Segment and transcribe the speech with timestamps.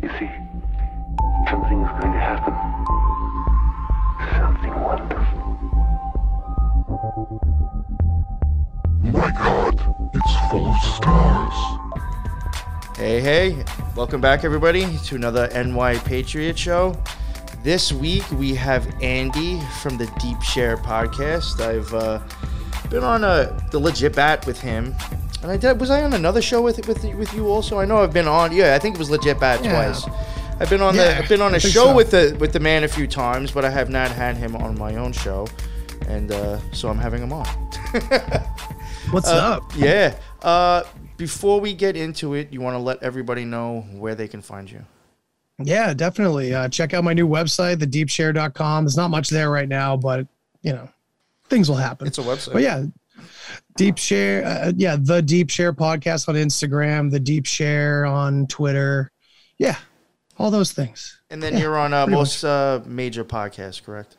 [0.00, 0.30] You see,
[1.50, 2.54] something's going to happen.
[4.38, 5.40] Something wonderful.
[9.02, 9.74] My god,
[10.14, 11.58] it's full of stars.
[12.96, 13.64] Hey, hey,
[13.96, 16.96] welcome back, everybody, to another NY Patriot Show.
[17.64, 21.60] This week we have Andy from the Deep Share podcast.
[21.60, 22.20] I've uh,
[22.88, 24.94] been on a, the Legit Bat with him.
[25.42, 25.78] And I did.
[25.80, 27.78] Was I on another show with with with you also?
[27.78, 28.52] I know I've been on.
[28.52, 29.72] Yeah, I think it was Legit bad Yeah.
[29.92, 30.04] twice.
[30.60, 31.16] I've been on the.
[31.16, 31.94] I've been on a show so.
[31.94, 34.76] with the with the man a few times, but I have not had him on
[34.76, 35.46] my own show,
[36.08, 37.46] and uh, so I'm having him on.
[39.10, 39.62] What's Uh, up?
[39.76, 40.14] Yeah.
[40.42, 40.82] Uh,
[41.16, 44.70] before we get into it, you want to let everybody know where they can find
[44.70, 44.84] you.
[45.60, 46.54] Yeah, definitely.
[46.54, 48.84] Uh, check out my new website, thedeepshare.com.
[48.84, 50.26] There's not much there right now, but
[50.62, 50.88] you know,
[51.48, 52.06] things will happen.
[52.06, 52.52] It's a website.
[52.52, 52.84] but yeah,
[53.76, 54.44] Deep Share.
[54.44, 59.12] Uh, yeah, the Deep Share podcast on Instagram, the Deep Share on Twitter.
[59.58, 59.76] Yeah,
[60.38, 61.20] all those things.
[61.30, 64.16] And then Yeah, you're on uh, most uh, major podcasts, correct?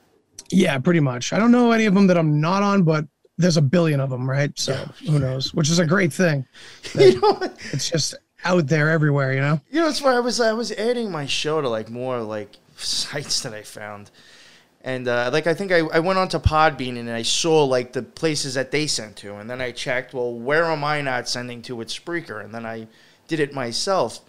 [0.51, 1.33] Yeah, pretty much.
[1.33, 3.05] I don't know any of them that I'm not on, but
[3.37, 4.51] there's a billion of them, right?
[4.59, 4.73] So
[5.05, 5.53] who knows?
[5.53, 6.45] Which is a great thing.
[6.95, 7.39] you know.
[7.71, 9.61] It's just out there everywhere, you know.
[9.69, 12.49] you know, it's why I was I was adding my show to like more like
[12.77, 14.11] sites that I found,
[14.81, 17.93] and uh, like I think I, I went on to Podbean and I saw like
[17.93, 21.27] the places that they sent to, and then I checked, well, where am I not
[21.27, 22.87] sending to with Spreaker, and then I
[23.27, 24.21] did it myself.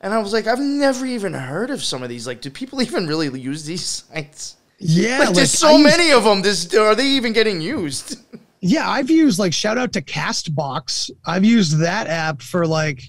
[0.00, 2.26] And I was like, I've never even heard of some of these.
[2.26, 4.56] Like, do people even really use these sites?
[4.78, 6.42] Yeah, Like, there's so I many of them.
[6.42, 8.18] This are they even getting used?
[8.60, 11.10] Yeah, I've used like shout out to Castbox.
[11.24, 13.02] I've used that app for like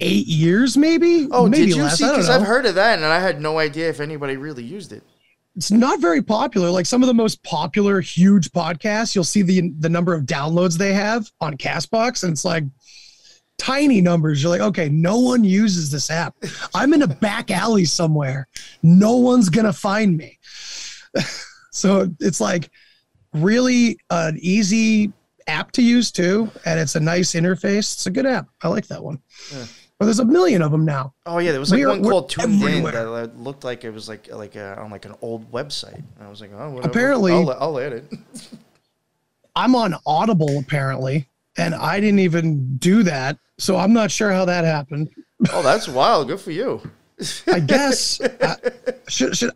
[0.00, 1.28] eight years, maybe.
[1.30, 1.98] Oh, maybe did you less.
[1.98, 2.04] see?
[2.04, 2.28] Because.
[2.28, 5.02] I've heard of that, and I had no idea if anybody really used it.
[5.58, 6.70] It's not very popular.
[6.70, 10.78] Like some of the most popular, huge podcasts, you'll see the the number of downloads
[10.78, 12.62] they have on Castbox, and it's like
[13.58, 14.40] tiny numbers.
[14.40, 16.36] You're like, okay, no one uses this app.
[16.76, 18.46] I'm in a back alley somewhere.
[18.84, 20.38] No one's gonna find me.
[21.72, 22.70] so it's like
[23.34, 25.12] really an easy
[25.48, 27.94] app to use too, and it's a nice interface.
[27.94, 28.46] It's a good app.
[28.62, 29.20] I like that one.
[29.52, 29.64] Yeah.
[29.98, 31.14] But there's a million of them now.
[31.26, 33.90] Oh yeah, there was like We're- one we're called TuneIn that uh, looked like it
[33.90, 35.96] was like like a, on like an old website.
[35.96, 36.88] And I was like, oh, whatever.
[36.90, 38.04] Apparently- I'll, I'll add it.
[39.56, 43.38] I'm on Audible apparently, and I didn't even do that.
[43.58, 45.10] So I'm not sure how that happened.
[45.52, 46.28] oh, that's wild.
[46.28, 46.80] Good for you.
[47.48, 48.54] I guess uh,
[49.08, 49.50] should should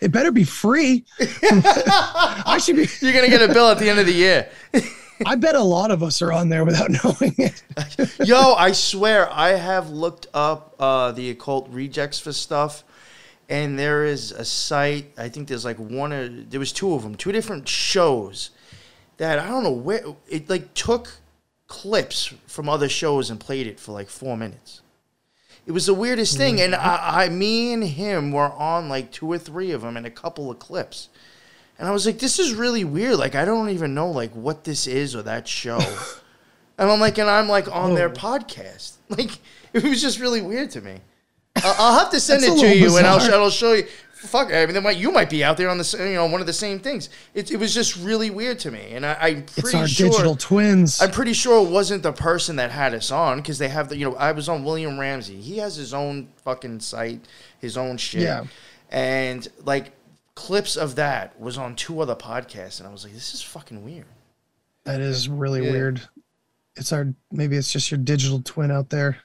[0.00, 1.04] it better be free.
[1.20, 2.88] I should be.
[3.00, 4.48] You're gonna get a bill at the end of the year.
[5.26, 7.62] I bet a lot of us are on there without knowing it.
[8.26, 12.84] Yo, I swear I have looked up uh, the occult rejects for stuff,
[13.48, 15.12] and there is a site.
[15.16, 18.50] I think there's like one or there was two of them, two different shows
[19.18, 21.12] that I don't know where it like took
[21.66, 24.80] clips from other shows and played it for like four minutes.
[25.66, 29.32] It was the weirdest thing, and I, I, me and him were on like two
[29.32, 31.08] or three of them and a couple of clips.
[31.78, 33.16] And I was like, this is really weird.
[33.16, 35.78] Like, I don't even know like what this is or that show.
[36.78, 38.12] and I'm like, and I'm like on their Oh.
[38.12, 38.92] podcast.
[39.10, 39.38] Like,
[39.74, 40.98] it was just really weird to me.
[41.56, 43.40] I- I'll have to send it to you, and I'll, bizarre.
[43.40, 43.86] I'll show you.
[44.14, 46.46] Fuck, I mean, might, you might be out there on the, you know, one of
[46.46, 47.10] the same things.
[47.34, 50.08] It, it was just really weird to me, and I, I'm It's our sure.
[50.08, 51.02] digital twins.
[51.02, 53.98] I'm pretty sure it wasn't the person that had us on because they have the,
[53.98, 55.36] you know, I was on William Ramsey.
[55.36, 57.20] He has his own fucking site,
[57.60, 58.22] his own shit.
[58.22, 58.44] Yeah.
[58.90, 59.92] And like
[60.34, 63.84] clips of that was on two other podcasts, and I was like, this is fucking
[63.84, 64.06] weird.
[64.84, 65.72] that is really Yeah.
[65.72, 66.00] weird.
[66.76, 69.18] It's our maybe it's just your digital twin out there.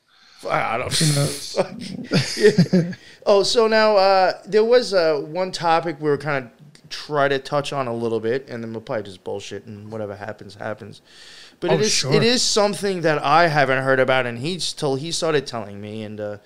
[0.50, 1.58] I don't Who knows?
[2.38, 2.94] Yeah.
[3.26, 6.52] Oh, so now uh, there was uh, one topic we were kind of
[6.90, 10.16] try to touch on a little bit, and then we'll probably just bullshit and whatever
[10.16, 11.02] happens happens.
[11.60, 12.14] But Oh, it is sure.
[12.14, 16.04] it is something that I haven't heard about, and he's told he started telling me,
[16.04, 16.38] and uh,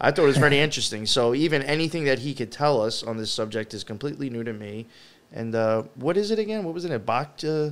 [0.00, 1.06] I thought it was very interesting.
[1.06, 4.52] So even anything that he could tell us on this subject is completely new to
[4.52, 4.86] me.
[5.32, 6.64] And uh, what is it again?
[6.64, 6.92] What was it?
[6.92, 7.38] A Bock?
[7.44, 7.70] Uh,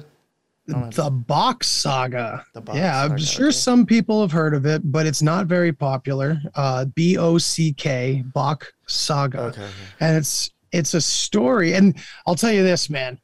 [0.67, 2.45] The Bock Saga.
[2.53, 3.53] The Bock yeah, I'm sure okay.
[3.53, 6.41] some people have heard of it, but it's not very popular.
[6.55, 9.69] Uh, B O C K Bock Saga, okay.
[10.01, 11.75] and it's it's a story.
[11.75, 11.97] And
[12.27, 13.19] I'll tell you this, man,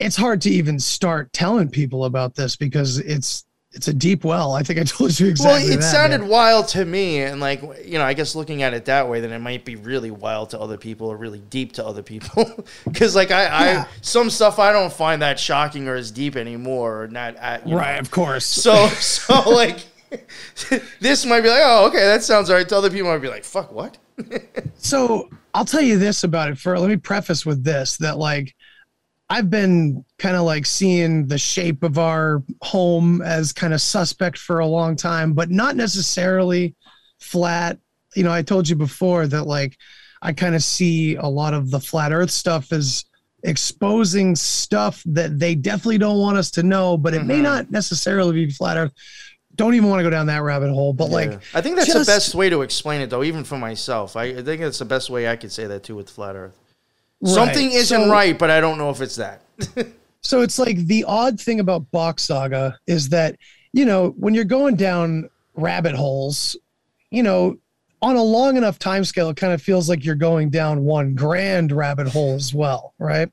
[0.00, 3.44] it's hard to even start telling people about this because it's
[3.74, 4.52] it's a deep well.
[4.52, 5.64] I think I told you exactly.
[5.64, 6.28] well, it that, sounded man.
[6.28, 9.32] wild to me, and like you know, I guess looking at it that way, then
[9.32, 12.64] it might be really wild to other people or really deep to other people.
[12.84, 13.84] Because like I, Yeah.
[13.86, 17.36] I, some stuff I don't find that shocking or as deep anymore, or not.
[17.36, 17.80] At, you know.
[17.80, 18.44] right, of course.
[18.44, 19.78] So so like,
[21.00, 22.68] this might be like, oh, okay, that sounds alright.
[22.68, 23.98] To other people, might be like, fuck, what?
[24.76, 26.58] So I'll tell you this about it.
[26.58, 28.54] For let me preface with this that like
[29.32, 34.36] I've been kind of like seeing the shape of our home as kind of suspect
[34.36, 36.74] for a long time, but not necessarily
[37.18, 37.78] flat
[38.14, 39.78] you know, I told you before that like
[40.20, 43.06] I kind of see a lot of the flat earth stuff as
[43.42, 47.42] exposing stuff that they definitely don't want us to know, but it may Mhm.
[47.42, 48.92] not necessarily be flat earth.
[49.54, 51.14] Don't even want to go down that rabbit hole, but Yeah.
[51.14, 54.14] like I think that's just- the best way to explain it, though, even for myself.
[54.14, 56.58] I, I think that's the best way I could say that too with flat Earth.
[57.24, 59.42] Something isn't So- right, but I don't know if it's that.
[60.24, 63.34] So it's like the odd thing about Bock Saga is that,
[63.72, 66.56] you know, when you're going down rabbit holes,
[67.10, 67.56] you know,
[68.00, 71.14] on a long enough time scale, it kind of feels like you're going down one
[71.14, 73.28] grand rabbit hole as well, right?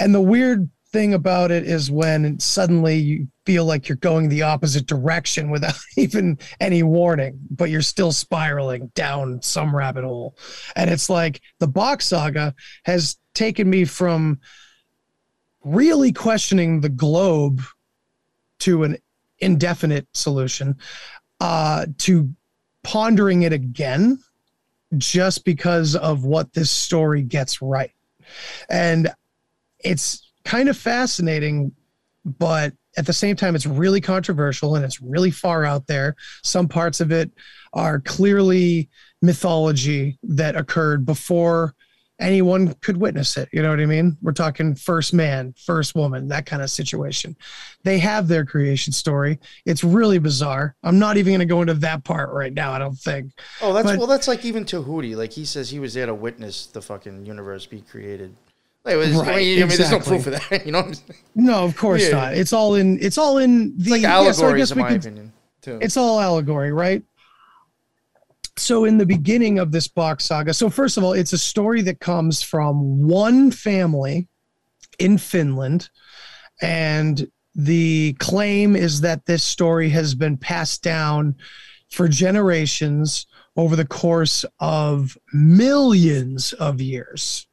[0.00, 4.42] And the weird thing about it is when suddenly you feel like you're going the
[4.42, 10.36] opposite direction without even any warning, but you're still spiraling down some rabbit hole.
[10.76, 12.54] And it's like the Bock Saga
[12.84, 14.40] has taken me from
[15.64, 17.62] really questioning the globe
[18.60, 18.96] to an
[19.40, 20.76] indefinite solution
[21.40, 22.30] uh, to
[22.82, 24.18] pondering it again
[24.96, 27.92] just because of what this story gets right.
[28.70, 29.12] And
[29.78, 31.70] it's kind of fascinating,
[32.24, 36.16] but at the same time, it's really controversial and it's really far out there.
[36.42, 37.30] Some parts of it
[37.74, 38.88] are clearly
[39.20, 41.74] mythology that occurred before
[42.18, 43.50] anyone could witness it.
[43.52, 44.16] You know what I mean?
[44.22, 47.36] We're talking first man, first woman, that kind of situation.
[47.84, 49.38] They have their creation story.
[49.66, 50.74] It's really bizarre.
[50.82, 53.32] I'm not even going to go into that part right now, I don't think.
[53.60, 54.08] Oh, that's But- well.
[54.08, 55.14] That's like even Tahuti.
[55.14, 58.34] Like he says, he was there to witness the fucking universe be created.
[58.88, 60.64] Like, it was, Right, I mean, there's no proof of that.
[60.66, 61.20] You know, what I'm saying?
[61.34, 62.10] No, of course Yeah.
[62.16, 62.34] not.
[62.34, 65.00] It's all in it's all in the it's like yeah, so allegories, in my could-
[65.04, 65.32] opinion.
[65.60, 65.78] Too.
[65.82, 67.02] it's all allegory, right?
[68.56, 71.80] So, in the beginning of this Bock saga, so first of all, it's a story
[71.82, 74.26] that comes from one family
[74.98, 75.90] in Finland.
[76.60, 81.36] And the claim is that this story has been passed down
[81.90, 83.26] for generations
[83.56, 87.46] over the course of millions of years,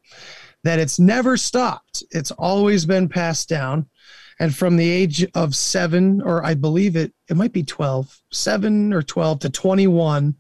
[0.66, 2.04] that it's never stopped.
[2.12, 3.88] It's always been passed down.
[4.40, 8.92] And from the age of seven or i believe it it might be 12 seven
[8.92, 10.36] or 12 to 21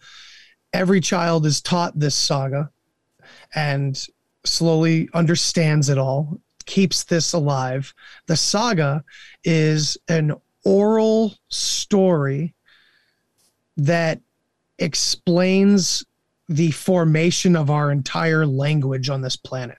[0.74, 2.69] every child is taught this saga
[3.54, 4.06] and
[4.44, 7.94] slowly understands it all keeps this alive.
[8.28, 9.04] The saga
[9.44, 10.33] is an
[10.63, 12.54] oral story
[13.78, 14.19] that
[14.80, 16.04] explains
[16.50, 19.78] the formation of our entire language on this planet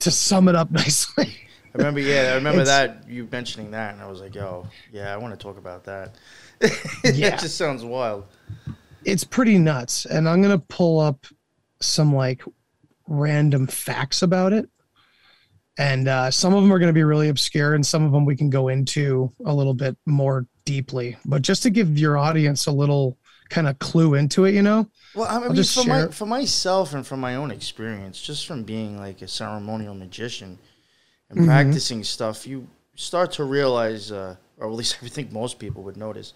[0.00, 1.36] to sum it up nicely
[1.74, 4.66] I remember, yeah, I remember It's- that you mentioning that, and I was like, "Yo,
[4.90, 6.14] yeah, I want to talk about that."
[6.60, 8.24] it just sounds wild.
[9.04, 11.26] it's pretty nuts and i'm gonna pull up
[11.80, 12.42] some like
[13.06, 14.66] random facts about it
[15.78, 18.24] and uh, some of them are going to be really obscure and some of them
[18.24, 22.64] we can go into a little bit more deeply but just to give your audience
[22.66, 26.08] a little kind of clue into it you know Well, I mean, just for, my,
[26.10, 30.58] for myself and from my own experience, just from being like a ceremonial magician
[31.30, 31.46] and Mhm.
[31.46, 32.66] practicing stuff, you
[32.96, 36.34] start to realize, uh, or at least I think most people would notice.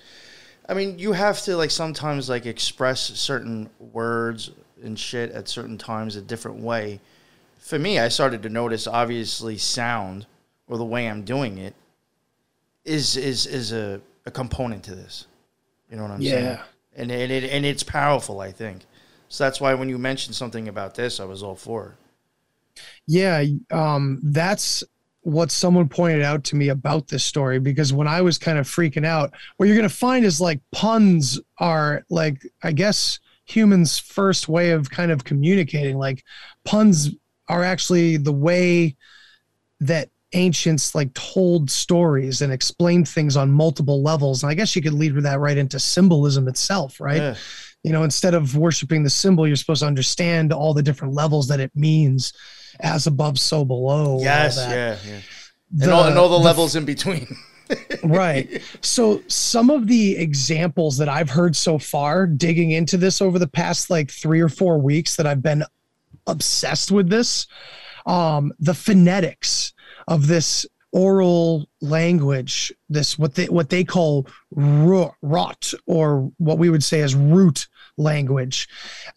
[0.69, 4.51] I mean, you have to like sometimes like express certain words
[4.83, 7.01] and shit at certain times a different way.
[7.59, 10.27] For me, I started to notice obviously sound
[10.69, 11.75] or the way I'm doing it
[12.85, 15.27] is is is a, a component to this.
[15.91, 16.47] You know what I'm saying?
[16.47, 16.63] Yeah.
[16.63, 18.87] And and it and it's powerful, I think.
[19.29, 21.95] So that's why when you mentioned something about this, I was all for it.
[23.07, 24.83] yeah um that's
[25.23, 28.67] what someone pointed out to me about this story because when i was kind of
[28.67, 33.99] freaking out what you're going to find is like puns are like i guess humans
[33.99, 36.25] first way of kind of communicating like
[36.65, 37.11] puns
[37.49, 38.97] are actually the way
[39.81, 44.83] that ancients like told stories and explained things on multiple levels and i guess you
[44.83, 47.35] could lead with that right into symbolism itself right Yeah.
[47.83, 51.49] you know instead of worshiping the symbol you're supposed to understand all the different levels
[51.49, 52.33] that it means
[52.81, 55.19] as above so below Yes, yeah, yeah.
[55.73, 57.27] The- and all, and all the, the levels in between.
[58.05, 58.61] right.
[58.81, 63.47] So some of the examples that I've heard so far digging into this over the
[63.47, 65.63] past like 3 or 4 weeks that I've been
[66.27, 67.47] obsessed with this
[68.07, 69.73] um the phonetics
[70.11, 76.69] of this oral language this what they what they call ro- rot or what we
[76.69, 78.69] would say as root language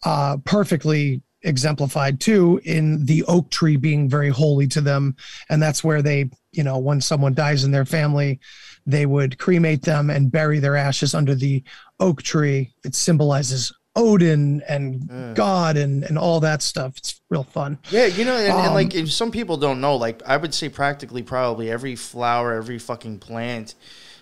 [0.04, 5.14] uh perfectly exemplified too in the oak tree being very holy to them.
[5.48, 8.40] And that's where they you know when someone dies in their family
[8.86, 11.62] they would cremate them and bury their ashes under the
[12.00, 12.74] oak tree.
[12.84, 15.34] It symbolizes odin and Mm.
[15.34, 18.74] god and and all that stuff it's real fun Yeah, you know, and, and Um,
[18.74, 22.78] like if some people don't know, like I would say practically probably every flower, every
[22.78, 23.74] fucking plant,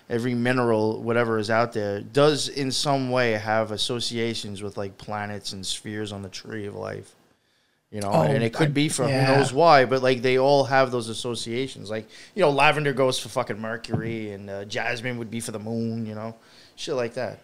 [0.09, 5.53] every mineral, whatever is out there, does in some way have associations with like planets
[5.53, 7.15] and spheres on the tree of life.
[7.91, 9.25] You know, Oh, and it could I- be for yeah.
[9.25, 11.89] who knows why, but like they all have those associations.
[11.89, 15.59] Like you know, lavender goes for fucking Mercury, and uh, jasmine would be for the
[15.59, 16.05] moon.
[16.05, 16.35] You know,
[16.75, 17.39] shit like that.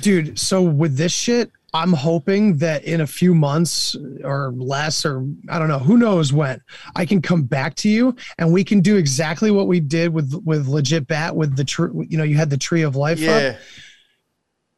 [0.00, 5.26] Dude so with this shit i'm hoping that in a few months or less or
[5.48, 6.60] i don't know who knows when
[6.96, 10.34] i can come back to you and we can do exactly what we did with
[10.44, 13.42] with legit bat with the tree you know you had the tree of life up,
[13.42, 13.56] Yeah,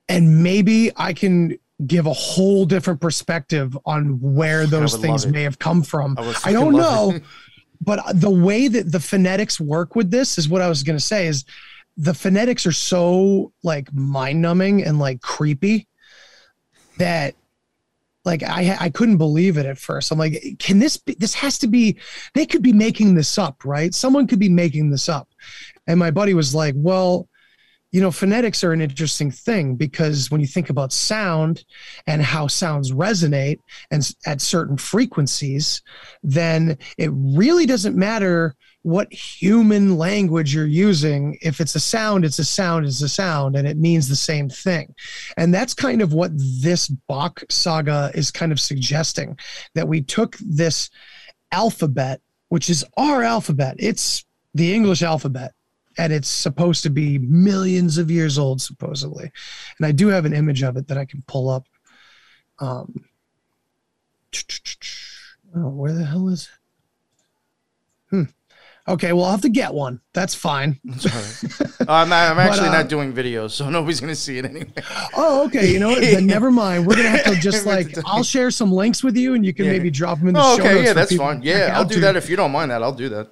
[0.09, 5.59] and maybe i can give a whole different perspective on where those things may have
[5.59, 6.17] come from.
[6.19, 7.19] I i don't know
[7.81, 11.05] but the way that the phonetics work with this is what I was going to
[11.05, 11.45] say is
[11.97, 15.89] the phonetics are so like mind numbing and like creepy
[16.99, 17.35] that
[18.25, 20.11] like I I couldn't believe it at first.
[20.11, 21.99] I'm like, can this be, this has to be
[22.35, 23.95] they could be making this up, right?
[23.95, 25.29] Someone could be making this up.
[25.87, 27.29] And my buddy was like, well,
[27.93, 31.65] you know, phonetics are an interesting thing because when you think about sound
[32.07, 33.59] and how sounds resonate
[33.91, 35.83] and at certain frequencies,
[36.23, 41.39] then it really doesn't matter what human language you're using.
[41.43, 44.49] If it's a sound, it's a sound, it's a sound, and it means the same
[44.49, 44.95] thing.
[45.37, 49.39] And that's kind of what this Bock saga is kind of suggesting
[49.75, 50.89] that we took this
[51.51, 54.25] alphabet, which is our alphabet, it's
[54.55, 55.53] the English alphabet.
[55.99, 59.31] And it's supposed to be millions of years old, supposedly.
[59.79, 61.67] And I do have an image of it that I can pull up.
[62.59, 63.05] Um,
[65.57, 66.49] oh, where the hell is
[68.11, 68.11] it?
[68.11, 68.23] Hmm.
[68.89, 70.01] Okay, well, I'll have to get one.
[70.13, 70.79] That's fine.
[70.89, 71.45] All right.
[71.89, 74.71] I'm, I'm actually uh, not doing videos, so nobody's gonna see it anyway.
[75.17, 75.73] Oh, okay.
[75.73, 76.01] You know what?
[76.03, 76.87] Then never mind.
[76.87, 77.95] We're gonna have to just like.
[78.05, 79.73] I'll share some links with you, and you can Yeah.
[79.73, 81.43] maybe drop them in the Oh, show okay, notes yeah, that's fine.
[81.43, 82.83] Yeah, I'll do that if you don't mind that.
[82.83, 83.29] I'll do that.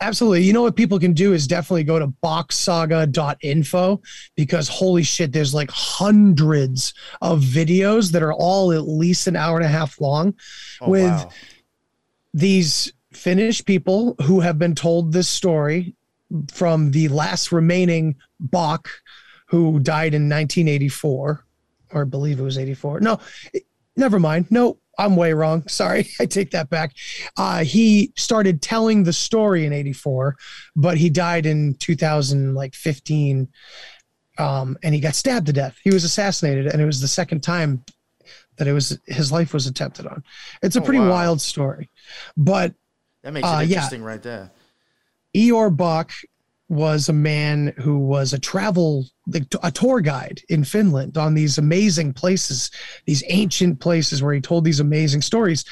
[0.00, 0.42] Absolutely.
[0.42, 4.00] You know what people can do is definitely go to boxsaga.info
[4.36, 9.56] because holy shit, there's like hundreds of videos that are all at least an hour
[9.56, 10.34] and a half long
[10.80, 11.30] Oh, with wow.
[12.34, 15.94] these Finnish people who have been told this story
[16.52, 18.88] from the last remaining Bock
[19.46, 21.44] who died in 1984,
[21.92, 23.00] or I believe it was 84.
[23.00, 23.18] No,
[23.96, 24.46] never mind.
[24.50, 25.62] No, I'm way wrong.
[25.68, 26.94] Sorry, I take that back.
[27.36, 30.36] Uh, he started telling the story in 84,
[30.74, 33.48] but he died in 2015,
[34.38, 35.76] um, and he got stabbed to death.
[35.82, 37.84] He was assassinated, and it was the second time
[38.56, 40.22] that it was his life was attempted on.
[40.62, 41.10] It's a Oh, pretty wow.
[41.10, 41.90] wild story,
[42.36, 42.74] but
[43.22, 43.76] That makes uh, it yeah.
[43.76, 44.50] interesting right there.
[45.34, 46.12] Ior Bock
[46.68, 49.06] was a man who was a travel
[49.62, 52.70] a tour guide in Finland on these amazing places,
[53.06, 55.64] these ancient places where he told these amazing stories.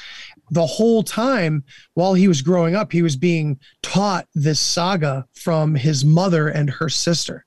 [0.50, 5.74] The whole time while he was growing up, he was being taught this saga from
[5.74, 7.44] his mother and her sister.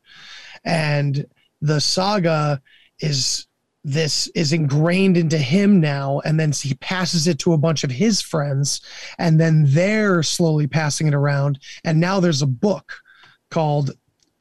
[0.64, 1.26] And
[1.62, 2.62] the saga
[3.00, 3.48] is
[3.84, 7.92] this is ingrained into him now and then he passes it to a bunch of
[7.92, 8.82] his friends
[9.18, 13.02] and then they're slowly passing it around and now there's a book
[13.50, 13.92] called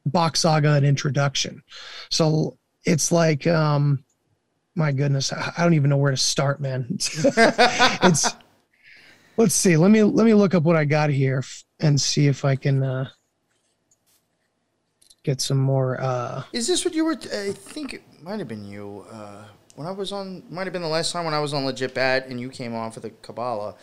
[0.05, 1.61] Bock Saga: An Introduction.
[2.09, 4.03] So it's like, um,
[4.75, 6.87] my goodness, I I don't even know where to start, man.
[6.99, 8.35] it's
[9.37, 9.77] let's see.
[9.77, 11.43] Let me let me look up what I got here
[11.79, 13.09] and see if I can uh,
[15.23, 16.01] get some more.
[16.01, 17.15] Uh, Is this what you were?
[17.15, 19.05] T- I think it might have been you.
[19.11, 19.43] Uh,
[19.75, 21.93] when I was on, might have been the last time when I was on Legit
[21.93, 23.75] Bat and you came on for the Kabbalah.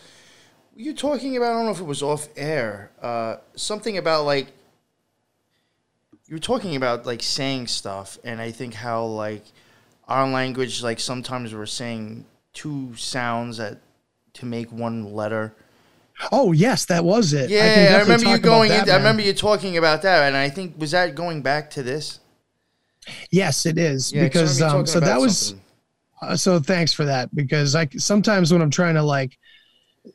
[0.75, 1.51] Were you talking about?
[1.51, 2.91] I don't know if it was off air.
[3.01, 4.47] Uh, something about like
[6.27, 9.43] you were talking about like saying stuff, and I think how like
[10.07, 13.79] our language, like sometimes we're saying two sounds at
[14.33, 15.55] to make one letter.
[16.31, 17.49] oh yes, that was it.
[17.49, 18.69] Yeah, can I, remember you going.
[18.69, 21.69] that, into, I remember you talking about that, and I think was that going back
[21.71, 22.19] to this.
[23.29, 25.55] Yes, it is Yeah, 'cause I because um, so that was.
[26.21, 29.37] Uh, so thanks for that because I sometimes when I'm trying to like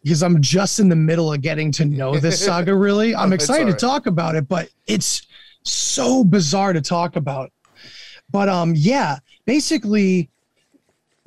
[0.03, 3.15] because I'm just in the middle of getting to know this saga really.
[3.15, 3.79] I'm excited right.
[3.79, 5.27] to talk about it, but it's
[5.65, 7.53] so bizarre to talk about.
[8.31, 10.31] But um yeah, basically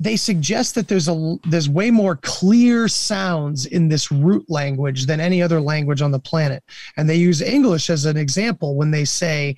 [0.00, 5.20] they suggest that there's a there's way more clear sounds in this root language than
[5.20, 6.62] any other language on the planet.
[6.96, 9.56] And they use English as an example when they say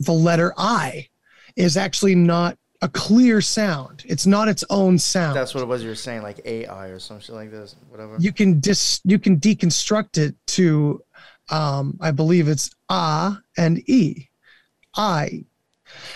[0.00, 1.08] the letter I
[1.56, 4.04] is actually not a clear sound.
[4.06, 5.36] It's not its own sound.
[5.36, 8.16] That's what it was you were saying, like AI or some shit like this, whatever.
[8.20, 11.02] you can dis you can deconstruct it to
[11.50, 14.28] um I believe it's ah and e.
[14.96, 15.44] I.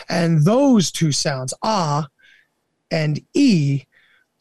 [0.08, 2.08] And those two sounds, ah
[2.90, 3.84] and e,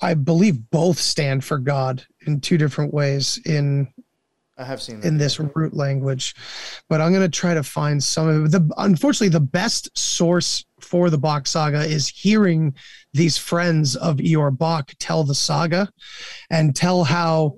[0.02, 3.88] I believe both stand for God in two different ways in
[4.58, 5.08] I have seen that.
[5.08, 6.36] in this root language,
[6.90, 8.70] but I'm going to try to find some of the.
[8.78, 12.76] Unfortunately, the best source for the Bock saga is hearing
[13.14, 15.90] these friends of Ior Bock tell the saga
[16.50, 17.56] and tell how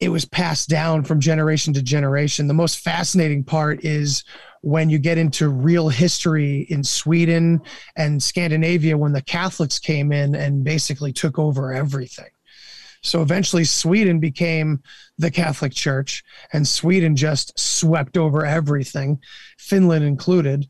[0.00, 2.46] it was passed down from generation to generation.
[2.46, 4.24] The most fascinating part is
[4.60, 7.60] when you get into real history in Sweden
[7.96, 12.30] and Scandinavia when the Catholics came in and basically took over everything.
[13.02, 14.82] So eventually, Sweden became
[15.18, 19.20] the Catholic Church, and Sweden just swept over everything,
[19.56, 20.68] Finland included.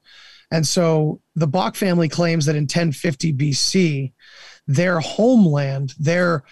[0.50, 4.12] And so the Bock family claims that in 1050 BC,
[4.66, 6.44] their homeland, their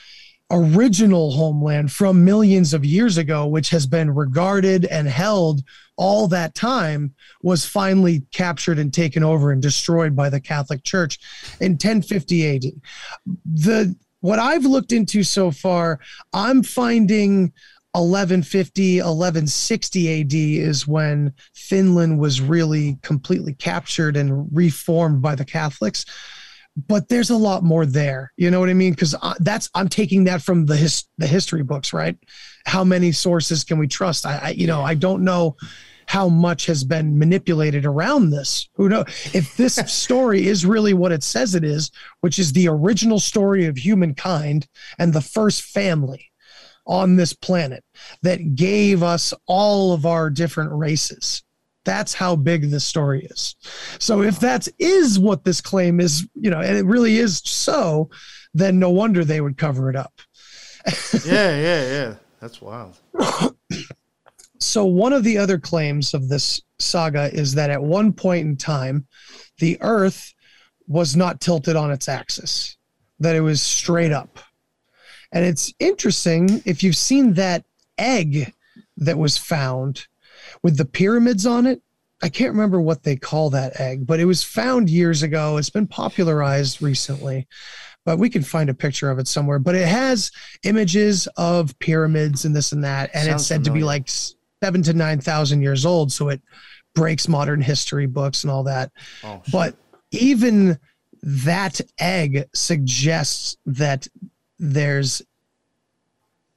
[0.50, 5.62] original homeland from millions of years ago, which has been regarded and held
[5.96, 11.18] all that time, was finally captured and taken over and destroyed by the Catholic Church
[11.60, 12.64] in 1050 AD.
[13.44, 16.00] The what I've looked into so far,
[16.32, 17.52] I'm finding
[17.92, 26.04] 1150 1160 AD is when Finland was really completely captured and reformed by the Catholics
[26.76, 28.32] but there's a lot more there.
[28.36, 28.92] You know what I mean?
[28.92, 32.16] Because that's I'm taking that from the his, the history books, right?
[32.66, 34.26] How many sources can we trust?
[34.26, 35.56] I, I you know I don't know
[36.08, 38.68] how much has been manipulated around this.
[38.74, 41.90] Who knows if this story is really what it says it is,
[42.20, 44.68] which is the original story of humankind
[44.98, 46.30] and the first family
[46.86, 47.82] on this planet
[48.22, 51.42] that gave us all of our different races
[51.86, 53.54] that's how big this story is.
[53.98, 58.10] So if that is what this claim is, you know, and it really is so,
[58.52, 60.12] then no wonder they would cover it up.
[61.24, 62.14] yeah, yeah, yeah.
[62.40, 62.98] That's wild.
[64.58, 68.56] so one of the other claims of this saga is that at one point in
[68.56, 69.06] time,
[69.58, 70.34] the Earth
[70.88, 72.76] was not tilted on its axis,
[73.20, 74.38] that it was straight up.
[75.32, 77.64] And it's interesting if you've seen that
[77.98, 78.52] egg
[78.96, 80.06] that was found
[80.62, 81.82] with the pyramids on it.
[82.22, 85.58] I can't remember what they call that egg, but it was found years ago.
[85.58, 87.46] It's been popularized recently,
[88.06, 89.58] but we can find a picture of it somewhere.
[89.58, 90.30] But it has
[90.62, 94.82] images of pyramids and this and that, and Sounds it's said to be like seven
[94.84, 96.10] to nine thousand years old.
[96.10, 96.40] So it
[96.94, 98.90] breaks modern history books and all that.
[99.22, 99.42] Oh.
[99.52, 99.76] But
[100.10, 100.78] even
[101.22, 104.08] that egg suggests that
[104.58, 105.22] there's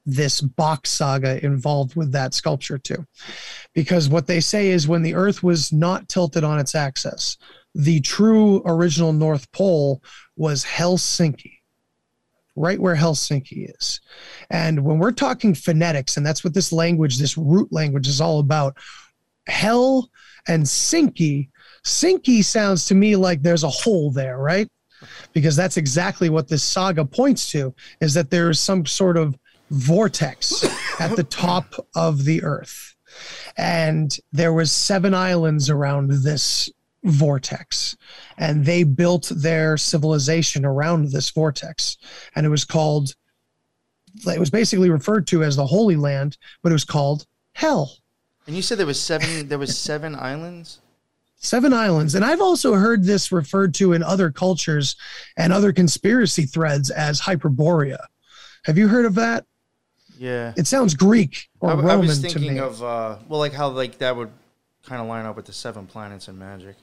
[0.06, 3.06] this Bock saga involved with that sculpture too.
[3.74, 7.38] Because what they say is when the earth was not tilted on its axis,
[7.74, 10.02] the true original North Pole
[10.36, 11.58] was Helsinki,
[12.56, 14.00] right where Helsinki is.
[14.50, 18.40] And when we're talking phonetics, and that's what this language, this root language is all
[18.40, 18.76] about,
[19.46, 20.10] Hell
[20.48, 21.48] and Sinky,
[21.84, 24.68] Sinky sounds to me like there's a hole there, right?
[25.32, 29.38] Because that's exactly what this saga points to is that there is some sort of
[29.70, 30.64] vortex
[31.00, 32.96] at the top of the earth.
[33.56, 36.70] And there was seven islands around this
[37.02, 37.96] vortex
[38.36, 41.96] and they built their civilization around this vortex
[42.34, 43.14] and it was called
[44.26, 48.00] it was basically referred to as the holy land but it was called hell
[48.50, 49.46] and you said there was seven.
[49.46, 50.80] There was seven islands.
[51.36, 52.16] Seven islands.
[52.16, 54.96] And I've also heard this referred to in other cultures
[55.36, 58.04] and other conspiracy threads as Hyperborea.
[58.64, 59.46] Have you heard of that?
[60.20, 60.52] Yeah.
[60.54, 63.96] It sounds Greek or I, Roman I was thinking of uh, well, like how like
[63.98, 64.28] that would
[64.84, 66.76] kind of line up with the seven planets in magic.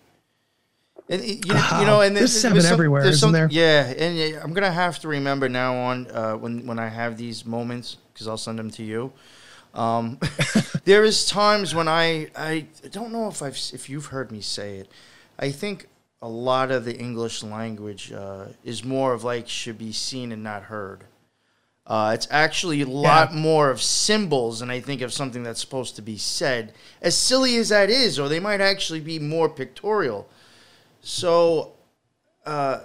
[1.08, 3.48] And you, you know, and There's there- seven some- everywhere, there's isn't there?
[3.52, 7.46] Yeah, and I'm gonna have to remember now on uh, when when I have these
[7.46, 9.14] moments because I'll send them to you.
[9.76, 10.18] Um,
[10.86, 14.78] there is times when I I don't know if I've if you've heard me say
[14.78, 14.90] it.
[15.38, 15.88] I think
[16.24, 20.42] a lot of the English language uh, is more of like should be seen and
[20.42, 21.04] not heard.
[21.88, 25.96] Uh, it's actually a lot more of symbols than I think of something that's supposed
[25.96, 26.74] to be said.
[27.02, 30.28] As silly as that is, or they might actually be more pictorial.
[31.02, 31.72] So,
[32.46, 32.80] uh,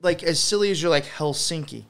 [0.00, 1.84] like as silly as you're like Helsinki,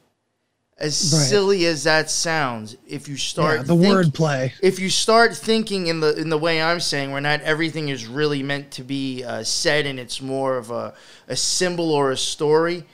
[0.79, 1.27] as Right.
[1.29, 4.55] silly as that sounds, if you start yeah, the think- word play.
[4.63, 8.07] if you start thinking in the in the way I'm saying, where not everything is
[8.07, 10.95] really meant to be uh, said, and it's more of a
[11.29, 12.85] a symbol or a story.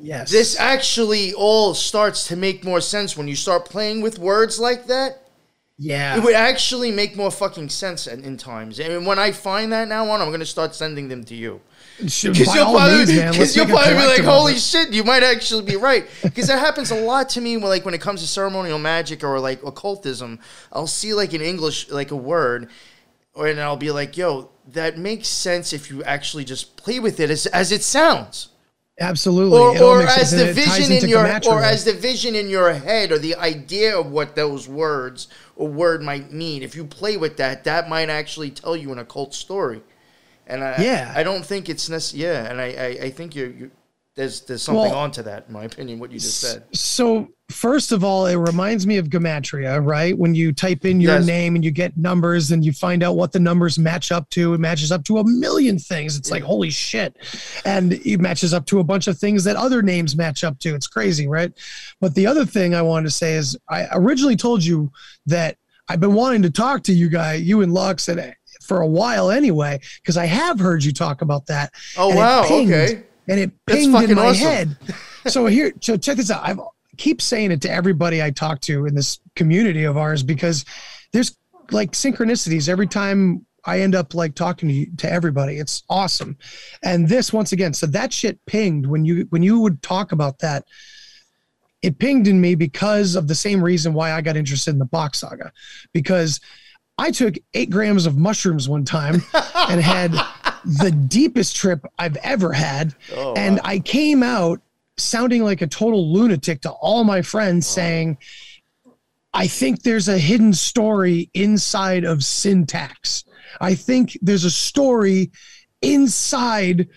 [0.00, 0.30] Yes.
[0.30, 4.86] This actually all starts to make more sense when you start playing with words like
[4.86, 5.22] that.
[5.76, 6.16] yeah.
[6.16, 8.80] It would actually make more fucking sense in, in times.
[8.80, 11.60] And when I find that now on, I'm gonna start sending them to you.
[11.98, 12.34] Because you'll
[12.72, 16.06] probably, means, you'll probably be like, "Holy it." shit!" You might actually be right.
[16.22, 17.58] Because that happens a lot to me.
[17.58, 20.38] When, like when it comes to ceremonial magic or like occultism,
[20.72, 22.70] I'll see like an English like a word,
[23.36, 27.28] and I'll be like, "Yo, that makes sense if you actually just play with it
[27.28, 28.48] as as it sounds."
[29.00, 29.58] Absolutely.
[29.58, 33.18] or, or as the vision in your or as the vision in your head or
[33.18, 37.64] the idea of what those words or word might mean if you play with that
[37.64, 39.80] that might actually tell you an occult story
[40.46, 41.12] and i Yeah.
[41.16, 43.70] i don't think it's necessary yeah and i i, I think you're, you
[44.16, 47.90] there's there's something Well, onto that in my opinion what you just said So first
[47.90, 50.16] of all, it reminds me of Gematria, right?
[50.16, 51.26] When you type in your Yes.
[51.26, 54.54] name and you get numbers and you find out what the numbers match up to,
[54.54, 56.16] it matches up to a million things.
[56.16, 57.16] It's like holy shit,
[57.64, 60.74] and it matches up to a bunch of things that other names match up to.
[60.74, 61.52] It's crazy, right?
[62.00, 64.92] But the other thing I wanted to say is I originally told you
[65.26, 65.56] that
[65.88, 68.86] I've been wanting to talk to you guy, you and Lux, and eh, for a
[68.86, 71.72] while anyway, because I have heard you talk about that.
[71.96, 74.42] oh wow okay and it pinged in my awesome.
[74.42, 74.76] head.
[75.28, 76.42] So here, so check this out.
[76.42, 76.56] I
[76.96, 80.64] keep saying it to everybody I talk to in this community of ours because
[81.12, 81.36] there's
[81.70, 85.58] like synchronicities every time I end up like talking to you, to everybody.
[85.58, 86.36] It's awesome.
[86.82, 90.40] And this once again, so that shit pinged when you when you would talk about
[90.40, 90.64] that.
[91.82, 94.84] It pinged in me because of the same reason why I got interested in the
[94.84, 95.50] Bock saga,
[95.94, 96.38] because
[96.98, 99.22] I took eight grams of mushrooms one time
[99.70, 100.12] and had
[100.64, 102.94] the deepest trip I've ever had.
[103.14, 103.62] Oh, and wow.
[103.64, 104.60] I came out
[104.96, 108.18] sounding like a total lunatic to all my friends saying,
[109.32, 113.24] I think there's a hidden story inside of syntax.
[113.60, 115.30] I think there's a story
[115.82, 116.88] inside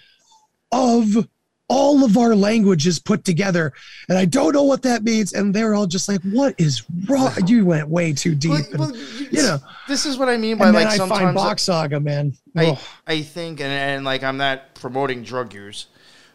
[0.71, 1.27] of
[1.69, 3.73] all of our languages put together.
[4.09, 5.33] And I don't know what that means.
[5.33, 7.31] And they're all just like, what is wrong?
[7.47, 8.51] You went way too deep.
[8.51, 11.35] Well, and- well, you know, this is what i mean by like I sometimes find
[11.35, 12.35] Bock Saga, man.
[12.55, 12.77] I.
[13.07, 15.87] I think, and, and like I'm not promoting drug use,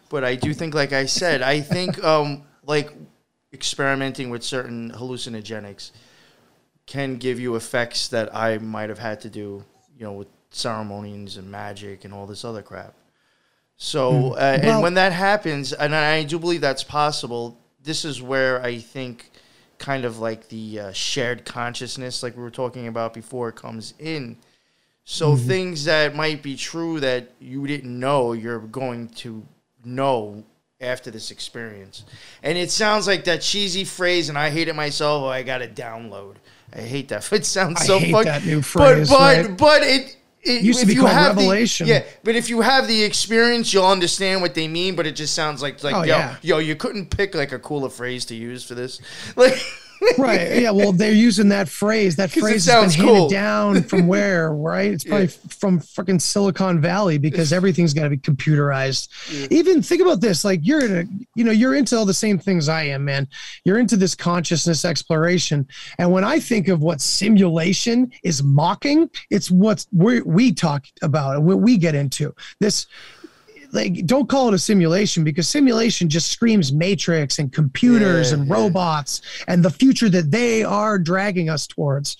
[0.09, 2.91] but I do think, like I said, I think um, like
[3.53, 5.91] experimenting with certain hallucinogenics
[6.85, 9.63] can give you effects that I might have had to do,
[9.97, 12.93] you know, with ceremonies and magic and all this other crap.
[13.81, 18.61] So, uh, and when that happens, and I do believe that's possible, this is where
[18.61, 19.31] I think
[19.77, 24.35] kind of like the uh, shared consciousness, like we were talking about before, comes in.
[25.05, 29.43] So things that might be true that you didn't know, you're going to
[29.85, 30.43] know
[30.81, 32.03] after this experience.
[32.43, 35.23] And it sounds like that cheesy phrase, and I hate it myself.
[35.23, 36.35] Oh, I got to download.
[36.75, 37.27] I hate that.
[37.31, 39.57] It sounds I so hate fuck- that new But phrase, but right?
[39.57, 40.17] but it.
[40.41, 41.85] It Used to be called have the- revelation.
[41.87, 44.95] yeah, but if you have the experience, you'll understand what they mean.
[44.95, 46.35] But it just sounds like like Oh, yo yeah.
[46.41, 49.01] yo, you couldn't pick like a cooler phrase to use for this.
[49.35, 49.59] Like
[50.17, 50.61] right.
[50.61, 50.71] Yeah.
[50.71, 52.15] Well, they're using that phrase.
[52.15, 54.91] That phrase has been sounds handed down from where, right?
[54.91, 55.33] It's probably Yeah.
[55.59, 59.09] from fucking Silicon Valley because everything's got to be computerized.
[59.51, 60.43] Even think about this.
[60.45, 61.03] Like you're in a,
[61.35, 63.27] you know, you're into all the same things I am, man.
[63.65, 65.67] You're into this consciousness exploration.
[65.97, 71.35] And when I think of what simulation is mocking, it's what we we talk about
[71.35, 72.33] and what we get into.
[72.59, 72.87] This
[73.71, 78.47] like don't call it a simulation because simulation just screams matrix and computers Yeah, and
[78.47, 78.53] yeah.
[78.53, 82.17] robots and the future that they are dragging us towards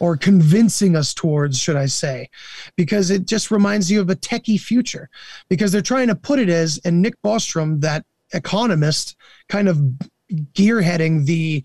[0.00, 2.28] or convincing us towards should i say
[2.76, 5.08] because it just reminds you of a techie future
[5.48, 9.16] because they're trying to put it as and nick bostrom that economist
[9.48, 9.78] kind of
[10.54, 11.62] gearheading the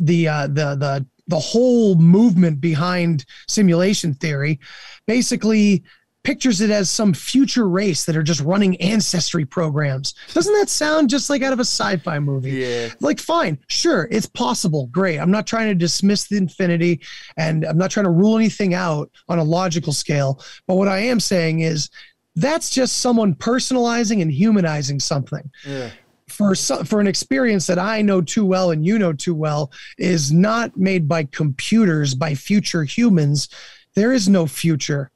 [0.00, 4.58] the uh, the the the whole movement behind simulation theory
[5.06, 5.82] basically
[6.24, 10.14] pictures it as some future race that are just running ancestry programs.
[10.34, 12.50] Doesn't that sound just like out of a sci-fi movie?
[12.50, 12.88] Yeah.
[13.00, 14.88] Like fine, sure, it's possible.
[14.88, 15.18] Great.
[15.18, 17.00] I'm not trying to dismiss the infinity
[17.36, 20.98] and I'm not trying to rule anything out on a logical scale, but what I
[20.98, 21.88] am saying is
[22.36, 25.90] that's just someone personalizing and humanizing something yeah.
[26.28, 29.72] for some, for an experience that I know too well and you know too well
[29.98, 33.48] is not made by computers by future humans.
[33.94, 35.10] There is no future.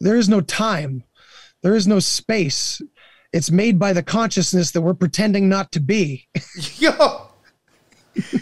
[0.00, 1.04] There is no time.
[1.62, 2.80] There is no space.
[3.32, 6.26] It's made by the consciousness that we're pretending not to be.
[6.76, 7.26] Yo.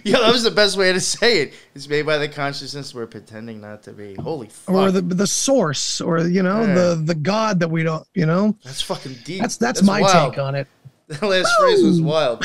[0.03, 1.53] Yo, that was the best way to say it.
[1.75, 4.15] It's made by the consciousness we're pretending not to be.
[4.15, 4.75] Holy fuck.
[4.75, 6.75] Or the the source, or you know, Yeah.
[6.75, 8.57] the the God that we don't, you know.
[8.65, 9.43] that's fucking deep.
[9.43, 10.33] That's that's, my wild.
[10.33, 10.67] take on it.
[11.09, 12.45] That last phrase was wild.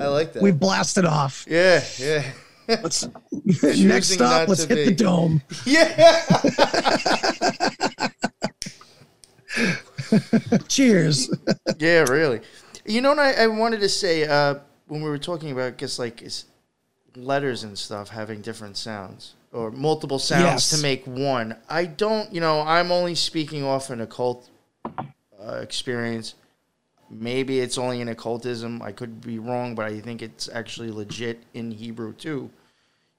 [0.00, 0.42] I like that.
[0.42, 1.44] We blasted off.
[1.48, 2.24] yeah, yeah.
[2.68, 3.06] Let's
[3.62, 4.48] next stop.
[4.48, 5.42] Let's hit the dome.
[5.66, 6.26] Yeah.
[10.68, 11.30] Cheers.
[11.78, 12.40] yeah, really.
[12.84, 14.56] You know what I, I wanted to say uh,
[14.88, 16.46] when we were talking about, I guess, like is
[17.16, 20.70] letters and stuff having different sounds or multiple sounds Yes.
[20.70, 21.56] to make one.
[21.68, 24.48] I don't, you know, I'm only speaking off an occult
[24.86, 26.34] uh, experience.
[27.10, 28.80] Maybe it's only in occultism.
[28.82, 32.50] I could be wrong, but I think it's actually legit in Hebrew too.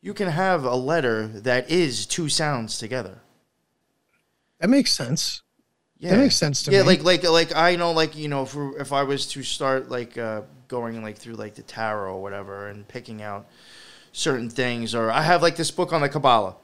[0.02, 3.20] You can have a letter that is two sounds together.
[4.60, 5.42] That makes sense.
[6.02, 6.12] Yeah.
[6.12, 6.88] That makes sense to yeah, me.
[6.88, 9.90] like like like I know like you know if we- if I was to start
[9.90, 13.46] like uh, going like through like the tarot or whatever and picking out
[14.12, 16.56] certain things, or I have like this book on the Kabbalah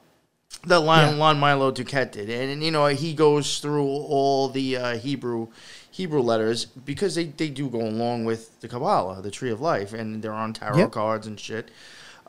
[0.66, 1.16] that Lon, Yeah.
[1.24, 5.50] Lon Milo DuQuette did, and, and you know he goes through all the uh, Hebrew
[5.92, 9.94] Hebrew letters because they, they do go along with the Kabbalah, the Tree of Life,
[9.94, 10.92] and they're on tarot Yep.
[10.92, 11.70] cards and shit.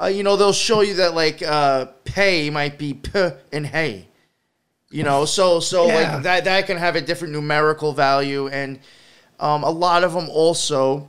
[0.01, 3.11] Uh, you know they'll show you that like uh, pay might be p
[3.51, 4.09] and hey.
[4.91, 5.95] You know, so so Yeah.
[6.15, 8.79] like that that can have a different numerical value, and
[9.39, 11.09] um, a lot of them also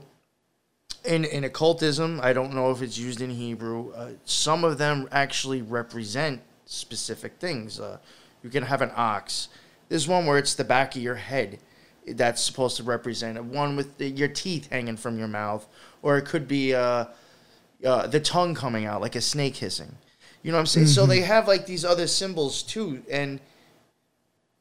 [1.04, 2.20] in in occultism.
[2.22, 3.92] I don't know if it's used in Hebrew.
[3.92, 7.80] Uh, some of them actually represent specific things.
[7.80, 7.98] Uh,
[8.42, 9.48] you can have an ox.
[9.88, 11.58] There's one where it's the back of your head
[12.06, 13.44] that's supposed to represent it.
[13.44, 15.66] One with the, your teeth hanging from your mouth,
[16.02, 17.06] or it could be uh,
[17.84, 19.96] uh, the tongue coming out like a snake hissing.
[20.42, 20.86] You know what I'm saying?
[20.86, 23.40] So they have like these other symbols too, and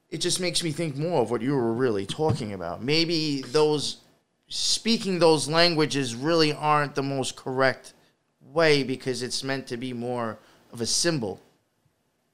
[0.10, 2.84] it just makes me think more of what you were really talking about.
[2.84, 3.98] Maybe those
[4.48, 7.94] speaking those languages really aren't the most correct
[8.42, 10.40] way because it's meant to be more
[10.74, 11.40] of a symbol.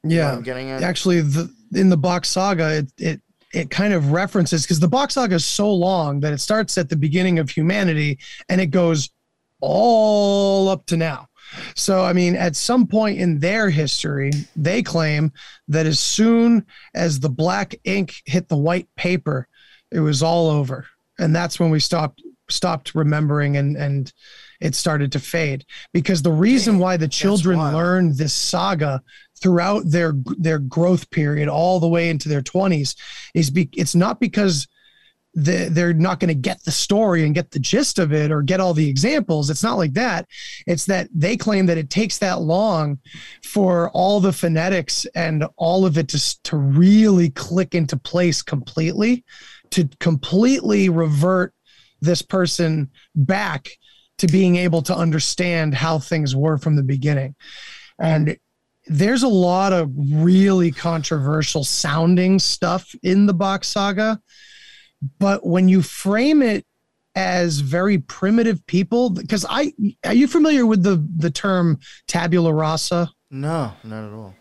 [0.04, 0.32] You know yeah.
[0.34, 0.84] I'm getting at?
[0.84, 3.22] Actually, the in the Bock saga, it it
[3.54, 6.90] it kind of references because the Bock saga is so long that it starts at
[6.90, 9.10] the beginning of humanity and it goes
[9.62, 11.28] all up to now.
[11.76, 15.32] So, I mean, at some point in their history, they claim
[15.68, 19.48] that as soon as the black ink hit the white paper,
[19.91, 20.88] it was all over.
[21.20, 24.13] And that's when we stopped stopped remembering and and
[24.62, 29.02] it started to fade because the reason why the children learned this saga
[29.41, 32.96] throughout their their growth period all the way into their 20s
[33.34, 34.68] is be, it's not because
[35.36, 38.41] they, they're not going to get the story and get the gist of it or
[38.41, 39.50] get all the examples.
[39.50, 40.28] It's not like that.
[40.65, 43.00] It's that they claim that it takes that long
[43.43, 49.24] for all the phonetics and all of it to, to really click into place completely
[49.71, 51.54] to completely revert
[52.02, 53.69] this person back
[54.17, 57.36] to being able to understand how things were from the beginning.
[58.00, 58.38] And
[58.88, 64.21] there's a lot of really controversial sounding stuff in the Bock saga
[65.20, 66.65] but when you frame it
[67.15, 69.72] as very primitive people because i
[70.04, 73.10] are you familiar with the the term tabula rasa?
[73.32, 74.36] No, not at all.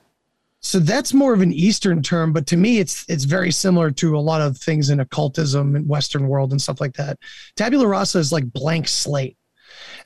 [0.60, 4.16] so that's more of an eastern term but to me it's it's very similar to
[4.16, 7.18] a lot of things in occultism and western world and stuff like that.
[7.56, 9.36] Tabula rasa is like blank slate.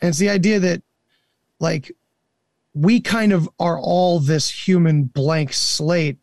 [0.01, 0.83] And it's the idea that
[1.61, 1.91] like
[2.75, 6.19] we kind of are all this human blank slate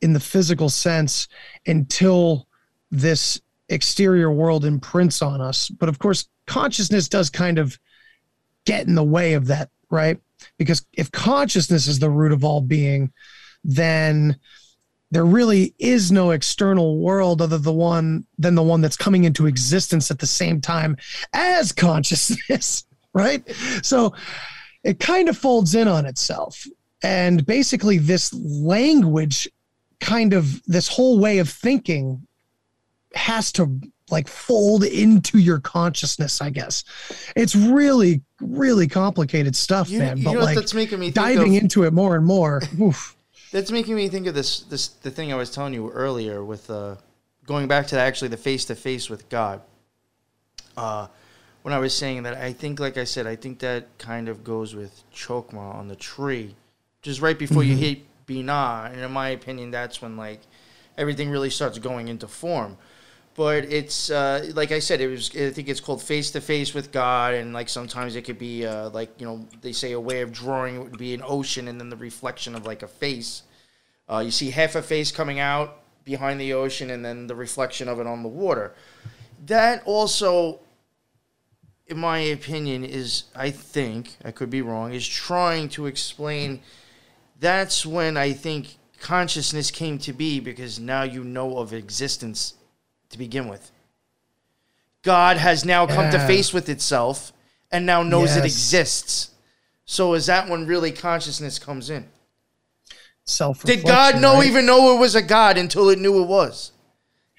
[0.00, 1.28] in the physical sense
[1.66, 2.46] until
[2.90, 3.40] this
[3.70, 5.68] exterior world imprints on us.
[5.68, 7.78] But of course consciousness does kind of
[8.66, 10.18] get in the way of that right?
[10.58, 13.12] Because if consciousness is the root of all being
[13.64, 14.38] then
[15.12, 19.46] there really is no external world other the one than the one that's coming into
[19.46, 20.96] existence at the same time
[21.32, 23.42] as consciousness right?
[23.82, 24.14] So
[24.84, 26.66] it kind of folds in on itself.
[27.02, 29.48] And basically this language
[30.00, 32.26] kind of this whole way of thinking
[33.14, 36.84] has to like fold into your consciousness i guess
[37.36, 41.14] it's really really complicated stuff You, man you but know like that's making me think
[41.14, 41.62] diving of?
[41.62, 42.62] into it more and more.
[43.52, 46.70] That's making me think of this this the thing I was telling you earlier with
[46.70, 46.96] uh,
[47.46, 49.60] going back to actually the face to face with God.
[50.76, 51.08] Uh,
[51.62, 54.44] when I was saying that, I think, like I said, I think that kind of
[54.44, 56.54] goes with Chokmah on the tree,
[57.02, 60.40] just right before you hit binah, and in my opinion, that's when like
[60.96, 62.78] everything really starts going into form.
[63.40, 65.34] But it's uh, like I said, it was.
[65.34, 68.66] I think it's called face to face with God, and like sometimes it could be
[68.66, 71.66] uh, like you know they say a way of drawing it would be an ocean,
[71.66, 73.44] and then the reflection of like a face.
[74.10, 77.88] Uh, you see half a face coming out behind the ocean, and then the reflection
[77.88, 78.74] of it on the water.
[79.46, 80.60] That also,
[81.86, 84.92] in my opinion, is I think I could be wrong.
[84.92, 86.60] Is trying to explain.
[87.38, 92.52] That's when I think consciousness came to be because now you know of existence
[93.10, 93.70] to begin with.
[95.02, 97.32] God has now come to face with itself
[97.70, 99.30] and now knows it exists.
[99.84, 102.06] So is that when really consciousness comes in?
[103.24, 104.46] self Did God know right?
[104.46, 106.72] even know it was a God until it knew it was?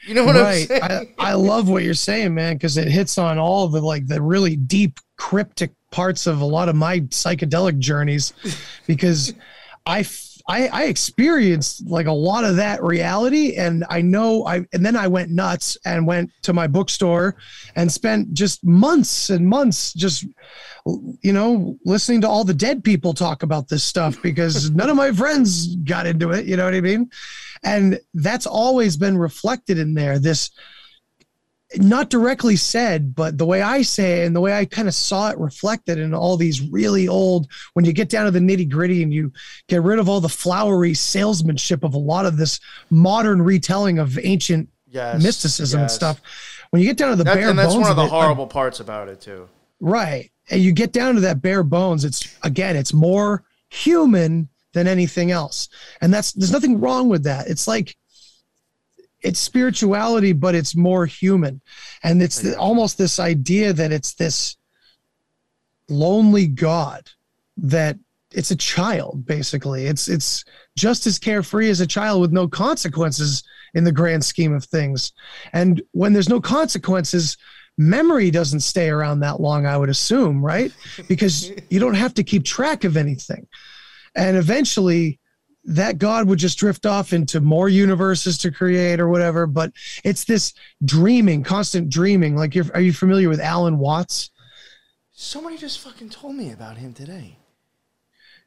[0.08, 1.14] You know what right I'm saying?
[1.20, 4.22] I, I love what you're saying man because it hits on all the like the
[4.22, 8.34] really deep cryptic parts of a lot of my psychedelic journeys
[8.88, 9.34] because
[9.86, 10.04] I
[10.52, 14.98] I, I experienced like a lot of that reality and I know I and then
[14.98, 17.38] I went nuts and went to my bookstore
[17.78, 20.26] and spent just months and months just
[21.22, 24.98] you know listening to all the dead people talk about this stuff because none of
[24.98, 27.10] my friends got into it, you know what I mean?
[27.64, 30.52] And that's always been reflected in there this
[31.78, 34.94] not directly said, but the way I say it and the way I kind of
[34.94, 38.70] saw it reflected in all these really old, when you get down to the nitty
[38.70, 39.32] gritty and you
[39.68, 44.20] get rid of all the flowery salesmanship of a lot of this modern retelling of
[44.24, 46.20] ancient Yes, mysticism and stuff.
[46.72, 48.06] When you get down to the That- bare and that's bones one of the it,
[48.12, 49.48] like, horrible parts about it too.
[49.80, 50.30] right.
[50.50, 55.32] And you get down to that bare bones, it's again, it's more human than anything
[55.32, 55.70] else.
[56.02, 57.48] And that's there's nothing wrong with that.
[57.48, 57.96] It's like
[59.22, 61.62] it's spirituality, but it's more human.
[62.04, 64.58] And it's the, almost this idea that it's this
[65.90, 67.10] lonely God
[67.58, 67.98] that
[68.34, 69.86] it's a child, basically.
[69.88, 70.46] It's it's
[70.78, 75.12] just as carefree as a child with no consequences in the grand scheme of things.
[75.54, 77.38] And when there's no consequences,
[77.78, 80.74] memory doesn't stay around that long, I would assume, right?
[81.08, 83.48] Because you don't have to keep track of anything.
[84.16, 85.20] And eventually
[85.64, 89.46] that God would just drift off into more universes to create or whatever.
[89.46, 92.36] But it's this dreaming, constant dreaming.
[92.36, 94.32] Like, you're, are you familiar with Alan Watts?
[95.12, 97.38] Somebody just fucking told me about him today.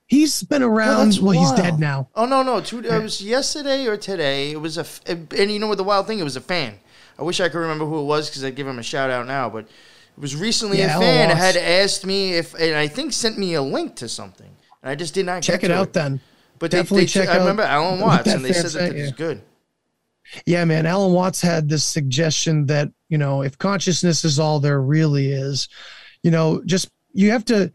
[0.06, 1.06] He's been around.
[1.06, 2.08] that's well, he's dead now.
[2.14, 4.50] Oh no, no, two, it was yesterday or today.
[4.50, 6.18] It was a, and you know what the wild thing?
[6.18, 6.78] It was a fan.
[7.18, 9.26] I wish I could remember who it was because I'd give him a shout out
[9.26, 9.48] now.
[9.48, 13.38] But it was recently Yeah, a fan had asked me if, and I think sent
[13.38, 14.50] me a link to something,
[14.82, 16.20] and I just did not Check it to out then.
[16.64, 19.02] But they- Definitely they, check I out remember Alan Watts, and they said that it
[19.02, 19.42] was good.
[20.46, 20.86] Yeah, man.
[20.86, 25.68] Alan Watts had this suggestion that, you know, if consciousness is all there really is,
[26.22, 27.70] you know, just you have to.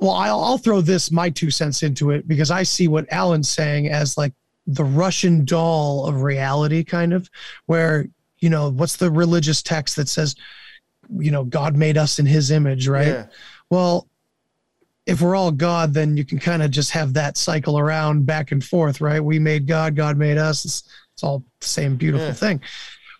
[0.00, 3.50] Well, I'll, I'll throw this, my two cents into it, because I see what Alan's
[3.50, 4.32] saying as like
[4.66, 7.28] the Russian doll of reality, kind of,
[7.66, 8.06] where,
[8.38, 10.34] you know, what's the religious text that says,
[11.18, 13.08] you know, God made us in his image, right?
[13.08, 13.26] Yeah.
[13.68, 14.07] Well,
[15.08, 18.52] if we're all God, then you can kind of just have that cycle around back
[18.52, 19.24] and forth, right?
[19.24, 20.64] We made God, God made us.
[20.66, 20.82] It's,
[21.14, 22.32] it's all the same beautiful Yeah.
[22.34, 22.60] thing.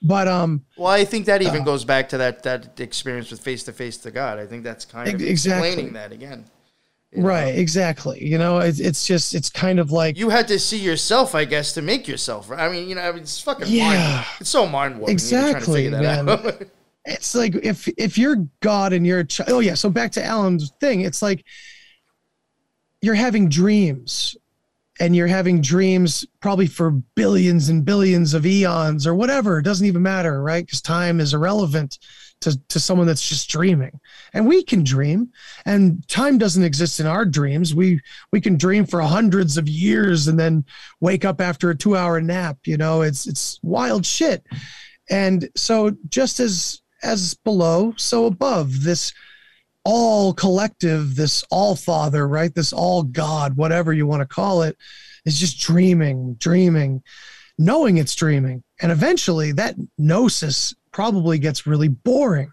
[0.02, 1.48] But um, Well, I think that Uh.
[1.48, 4.38] even goes back to that that experience with face to face to God.
[4.38, 5.68] I think that's kind of exactly.
[5.70, 6.44] explaining that again.
[7.10, 7.28] You know?
[7.28, 8.22] right, exactly.
[8.22, 11.46] You know, it's, it's just it's kind of like You had to see yourself, I
[11.46, 12.50] guess, to make yourself.
[12.50, 12.60] Right?
[12.60, 13.88] I mean, you know, I mean, it's fucking Yeah.
[14.16, 14.26] mind.
[14.40, 15.14] It's so mind warping.
[15.14, 16.28] Exactly, man.
[16.28, 16.62] Out.
[17.06, 19.48] it's like if if you're God and you're a child.
[19.50, 19.74] Oh yeah.
[19.74, 21.00] So back to Alan's thing.
[21.00, 21.44] It's like
[23.00, 24.36] you're having dreams,
[25.00, 29.58] and you're having dreams probably for billions and billions of eons or whatever.
[29.58, 30.64] It doesn't even matter, right?
[30.64, 31.98] Because time is irrelevant
[32.40, 33.98] to to someone that's just dreaming.
[34.32, 35.30] And we can dream,
[35.64, 37.74] and time doesn't exist in our dreams.
[37.74, 38.00] We
[38.32, 40.64] we can dream for hundreds of years and then
[41.00, 42.58] wake up after a two hour nap.
[42.64, 44.44] You know, it's it's wild shit.
[45.10, 49.12] And so just as as below, so above, this
[49.90, 52.54] all collective, this all father, right?
[52.54, 54.76] This all God, whatever you want to call it,
[55.24, 57.02] is just dreaming, dreaming,
[57.56, 58.62] knowing it's dreaming.
[58.82, 62.52] And eventually that gnosis probably gets really boring.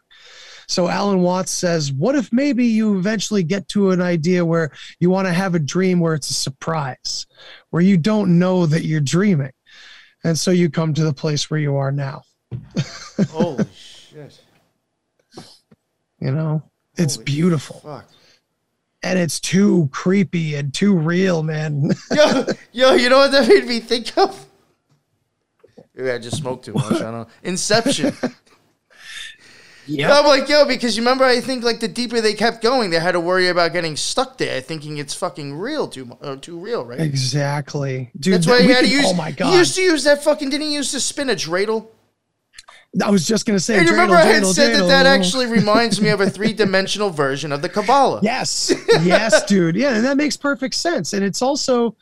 [0.69, 4.71] So Alan Watts says, what if maybe you eventually get to an idea where
[5.02, 7.26] you want to have a dream where it's a surprise,
[7.69, 9.52] where you don't know that you're dreaming.
[10.24, 12.21] And so you come to the place where you are now.
[13.30, 14.41] Holy shit!
[16.21, 16.63] You know,
[16.97, 18.05] it's Holy beautiful Fuck.
[19.03, 21.91] and it's too creepy and too real, man.
[22.12, 24.45] Yo, yo, you know what that made me think of?
[25.95, 26.91] Maybe I just smoked too much.
[26.93, 27.27] I don't know.
[27.43, 28.13] Inception.
[29.88, 30.12] yeah.
[30.19, 32.99] I'm like, yo, because you remember, I think like the deeper they kept going, they
[32.99, 36.84] had to worry about getting stuck there, thinking it's fucking real, too uh, too real,
[36.84, 36.99] right?
[36.99, 38.10] Exactly.
[38.19, 39.05] Dude, That's that- why you had to use.
[39.08, 39.53] Oh my He god.
[39.53, 40.49] used to use that fucking.
[40.49, 41.88] Didn't he use the spinach dreidel?
[43.03, 45.47] I was just gonna say And dreidel, remember I had dreidel, said that that actually
[45.47, 48.21] reminds me of a three dimensional version of the Kabbalah.
[48.23, 48.71] Yes.
[49.03, 49.75] Yes, dude.
[49.75, 51.13] Yeah, and that makes perfect sense.
[51.13, 51.95] And it's also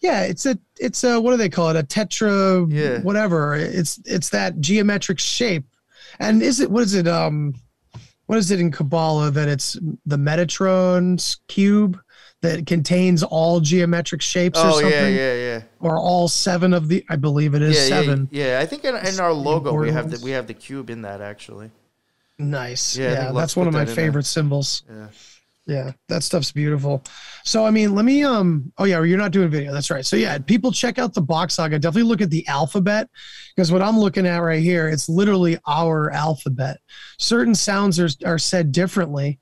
[0.00, 1.76] yeah, it's a it's a what do they call it?
[1.76, 3.00] A tetra Yeah.
[3.00, 3.54] whatever.
[3.54, 5.64] It's it's that geometric shape.
[6.20, 7.54] And is it what is it um
[8.26, 11.98] what is it in Kabbalah that it's the Metatron's cube
[12.44, 14.92] that contains all geometric shapes or Oh something?
[14.92, 15.62] yeah, yeah, yeah.
[15.80, 18.28] Or all seven of the I believe it is yeah, seven.
[18.30, 20.90] Yeah, yeah, I think in, in our logo we have the we have the cube
[20.90, 21.70] in that actually.
[22.38, 22.96] Nice.
[22.96, 24.82] Yeah, Yeah, that's one of my favorite symbols.
[24.88, 25.08] Yeah.
[25.66, 27.02] Yeah, that stuff's beautiful.
[27.44, 29.72] So I mean, let me um oh yeah, you're not doing video.
[29.72, 30.04] That's right.
[30.04, 31.78] So yeah, people check out the Bock saga.
[31.78, 33.08] Definitely look at the alphabet
[33.56, 36.80] because what I'm looking at right here, it's literally our alphabet.
[37.18, 39.38] Certain sounds are are said differently,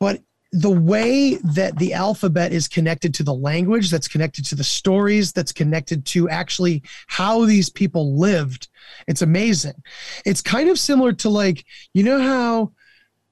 [0.00, 0.20] but
[0.52, 5.32] the way that the alphabet is connected to the language, that's connected to the stories,
[5.32, 8.68] that's connected to actually how these people lived,
[9.08, 9.82] it's amazing.
[10.26, 12.72] It's kind of similar to like, you know, how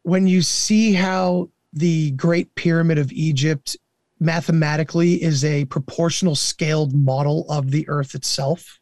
[0.03, 3.77] when you see how the Great Pyramid of Egypt
[4.19, 8.81] mathematically is a proportional scaled model of the earth itself.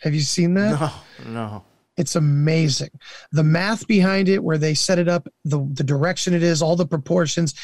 [0.00, 0.80] Have you seen that?
[0.80, 1.64] No, no.
[1.96, 2.90] It's amazing.
[3.32, 6.76] The math behind it, where they set it up, the, the direction it is, all
[6.76, 7.54] the proportions,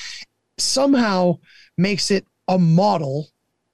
[0.58, 1.38] somehow
[1.76, 3.28] makes it a model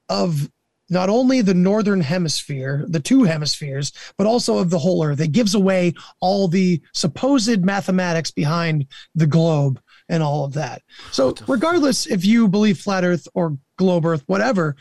[0.09, 0.50] of
[0.88, 5.20] not only the northern hemisphere, the two hemispheres, but also of the whole earth.
[5.20, 10.82] It gives away all the supposed mathematics behind the globe and all of that.
[11.11, 14.76] So, regardless if you believe flat earth or globe earth, whatever,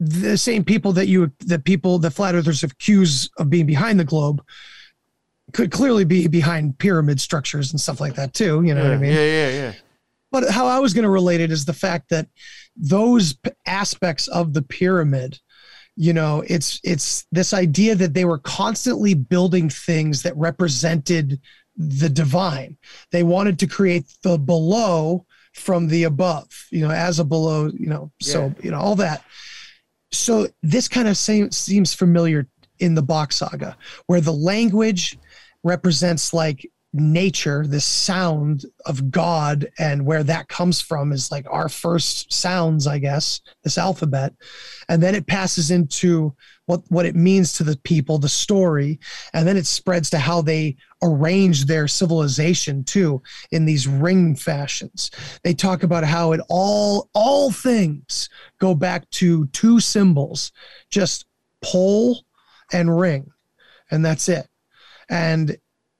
[0.00, 4.04] the same people that you the people the flat earthers accuse of being behind the
[4.04, 4.42] globe
[5.52, 8.96] could clearly be behind pyramid structures and stuff like that too you know yeah, what
[8.96, 9.12] i mean?
[9.12, 9.72] Yeah, yeah, yeah.
[10.30, 12.28] but how i was going to relate it is the fact that
[12.76, 13.36] those
[13.66, 15.40] aspects of the pyramid
[15.96, 21.40] you know it's it's this idea that they were constantly building things that represented
[21.78, 22.76] the divine.
[23.12, 25.24] They wanted to create the below
[25.54, 29.24] from the above you know as a below you know so you know all that
[30.10, 32.48] so this kind of same, seems familiar
[32.78, 35.18] in the Bock saga, where the language
[35.64, 41.68] represents like nature, this sound of God, and where that comes from is like our
[41.68, 44.32] first sounds, I guess, this alphabet,
[44.88, 46.34] and then it passes into
[46.66, 48.98] what what it means to the people, the story,
[49.34, 53.22] and then it spreads to how they arrange their civilization too
[53.52, 55.10] in these ring fashions.
[55.44, 58.28] They talk about how it all all things
[58.60, 60.52] go back to two symbols,
[60.90, 61.26] just
[61.62, 62.24] pole
[62.72, 63.30] and ring,
[63.90, 64.46] and that's it.
[65.10, 65.56] And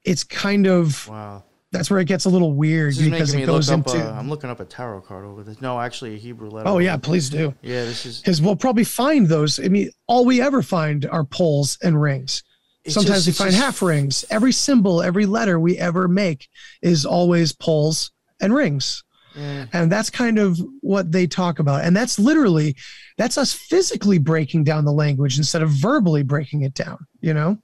[0.09, 1.45] it's kind of Wow.
[1.73, 3.99] that's where it gets a little weird because it goes into.
[3.99, 5.61] I'm looking up a tarot card over this.
[5.61, 6.69] No, actually, a Hebrew letter.
[6.69, 7.55] oh yeah, please do.
[7.63, 8.21] Yeah, this is.
[8.21, 9.59] Because we'll probably find those.
[9.61, 12.43] I mean, all we ever find are poles and rings.
[12.85, 14.25] it's Sometimes just- we find just- half rings.
[14.31, 16.49] Every symbol, every letter we ever make
[16.81, 19.03] is always poles and rings.
[19.37, 19.67] Yeah.
[19.73, 21.85] And that's kind of what they talk about.
[21.85, 22.75] And that's literally,
[23.19, 26.99] that's us physically breaking down the language instead of verbally breaking it down.
[27.21, 27.59] You know,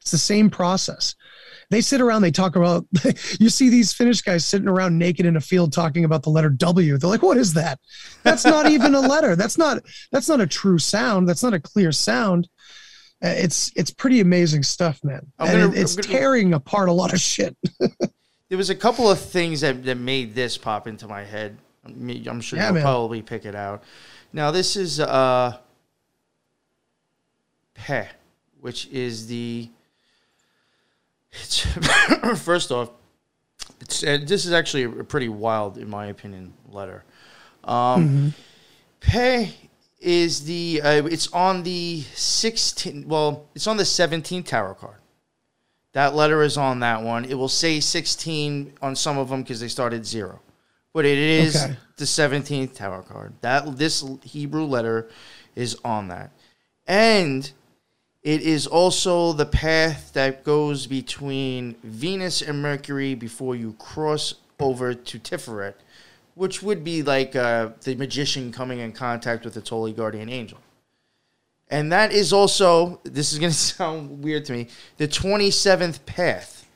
[0.00, 1.14] it's the same process.
[1.70, 2.86] They sit around, they talk about,
[3.40, 6.48] you see these Finnish guys sitting around naked in a field talking about the letter
[6.50, 6.96] W.
[6.96, 7.80] They're like, what is that?
[8.22, 9.34] That's not even a letter.
[9.34, 11.28] That's not, that's not a true sound.
[11.28, 12.48] That's not a clear sound.
[13.24, 15.26] Uh, It's, it's pretty amazing stuff, man.
[15.38, 17.56] Gonna- it- it's gonna- tearing apart a lot of shit.
[18.48, 21.58] There was a couple of things that, that made this pop into my head.
[21.84, 22.82] I'm sure Yeah, you'll man.
[22.84, 23.82] probably pick it out.
[24.32, 25.56] Now this is uh,
[27.74, 28.06] Pe,
[28.60, 29.68] which is the.
[31.42, 31.60] It's
[32.42, 32.90] first off,
[33.80, 37.04] it's this is actually a pretty wild, in my opinion, letter.
[37.64, 38.32] Um,
[39.00, 39.50] Pe
[40.00, 44.98] is the uh, it's on the 16 well it's on the 17th tarot card.
[45.92, 47.24] That letter is on that one.
[47.24, 50.40] It will say 16 on some of them because they started zero.
[50.92, 51.76] But it is Okay.
[51.96, 53.32] the 17th tarot card.
[53.40, 55.08] That this hebrew letter
[55.54, 56.30] is on that.
[56.86, 57.50] And
[58.26, 64.92] it is also the path that goes between venus and mercury before you cross over
[64.94, 65.74] to tiferet
[66.36, 70.58] which would be like uh, the magician coming in contact with its holy guardian angel.
[71.68, 74.68] And that is also, this is going to sound weird to me,
[74.98, 76.68] the 27th path.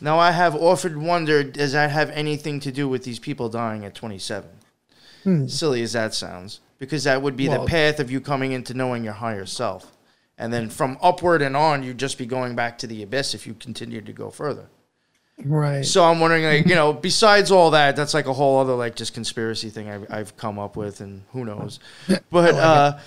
[0.00, 3.84] Now, I have often wondered, does that have anything to do with these people dying
[3.84, 4.50] at 27?
[5.48, 8.74] Silly as that sounds, because that would be Well- the path of you coming into
[8.74, 9.91] knowing your higher self.
[10.38, 13.46] And then from upward and on, you'd just be going back to the abyss if
[13.46, 14.68] you continued to go further.
[15.44, 15.84] right.
[15.84, 18.96] So I'm wondering, like, you know, besides all that, that's like a whole other like
[18.96, 21.80] just conspiracy thing I've, I've come up with, and who knows.
[22.30, 22.98] But uh,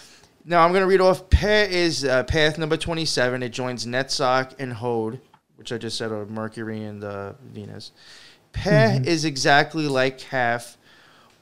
[0.45, 1.29] now I'm gonna read off.
[1.29, 3.41] Path is uh, path number 27.
[3.43, 5.19] It joins Netzach and Hod,
[5.55, 7.91] which I just said are Mercury and uh, Venus.
[8.53, 10.77] Path is exactly like Kaf,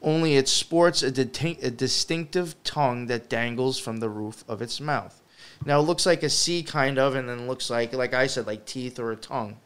[0.01, 4.81] only it sports a, distinct, a distinctive tongue that dangles from the roof of its
[4.81, 5.21] mouth.
[5.65, 8.47] Now it looks like a C kind of, and then looks like, like I said,
[8.47, 9.57] like teeth or a tongue.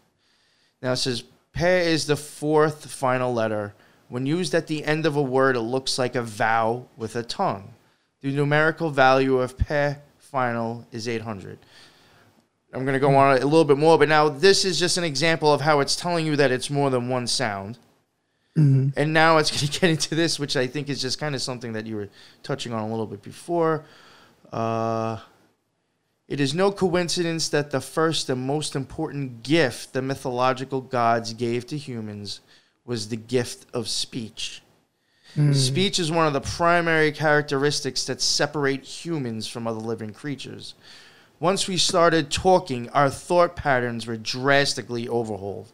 [0.81, 1.23] Now it says
[1.53, 3.73] Pe is the fourth final letter.
[4.09, 7.23] When used at the end of a word, it looks like a vowel with a
[7.23, 7.73] tongue.
[8.21, 11.59] The numerical value of Pe final is 800.
[12.73, 15.03] I'm going to go on a little bit more, but now this is just an
[15.03, 17.79] example of how it's telling you that it's more than one sound.
[18.97, 21.41] And now it's going to get into this, which I think is just kind of
[21.41, 22.09] something that you were
[22.43, 23.85] touching on a little bit before.
[24.51, 25.17] Uh,
[26.27, 31.65] it is no coincidence that the first and most important gift the mythological gods gave
[31.67, 32.41] to humans
[32.85, 34.61] was the gift of speech.
[35.35, 35.53] Hmm.
[35.53, 40.73] Speech is one of the primary characteristics that separate humans from other living creatures.
[41.39, 45.67] Once we started talking, our thought patterns were drastically overhauled.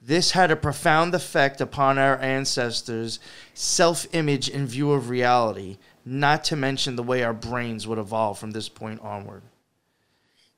[0.00, 3.20] This had a profound effect upon our ancestors'
[3.54, 8.38] self image and view of reality, not to mention the way our brains would evolve
[8.38, 9.42] from this point onward.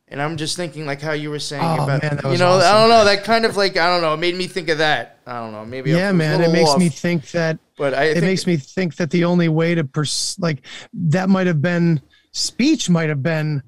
[0.07, 2.53] And I'm just thinking, like how you were saying Oh, about, man, that you know,
[2.53, 4.79] I don't know, that kind of like, I don't know, it made me think of
[4.79, 5.19] that.
[5.27, 6.43] I don't know, maybe yeah, man.
[6.43, 9.25] It makes off, me think that but I it think, makes me think that the
[9.25, 13.63] only way to pers- like that might have been speech might have been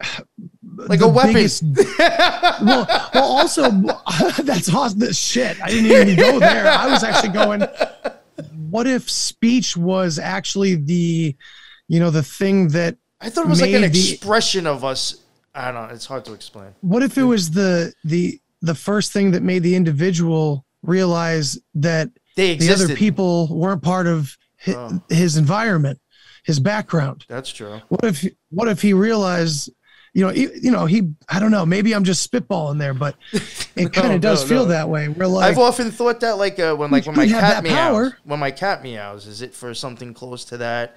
[0.74, 1.34] like a weapon.
[1.34, 1.62] biggest-
[1.98, 3.70] well, well, also
[4.42, 5.12] that's awesome.
[5.12, 6.66] Shit, I didn't even go there.
[6.66, 7.62] I was actually going.
[8.70, 11.34] What if speech was actually the,
[11.88, 12.96] you know, the thing that?
[13.20, 15.22] I thought it was like an the- expression of us.
[15.54, 15.94] I don't know.
[15.94, 16.68] It's hard to explain.
[16.82, 22.10] What if it was the the the first thing that made the individual realize that
[22.36, 25.02] They the other people weren't part of his, Oh.
[25.08, 25.98] his environment,
[26.44, 27.24] his background?
[27.28, 27.80] That's true.
[27.88, 29.70] What if what if he realized,
[30.12, 33.16] you know, he, you know, he I don't know, maybe I'm just spitballing there, but
[33.76, 34.70] it kind of does no, feel no.
[34.70, 35.08] that way.
[35.08, 38.18] We're like, I've often thought that, like, uh, when like when my cat meows, power.
[38.24, 40.96] when my cat meows, is it for something close to that?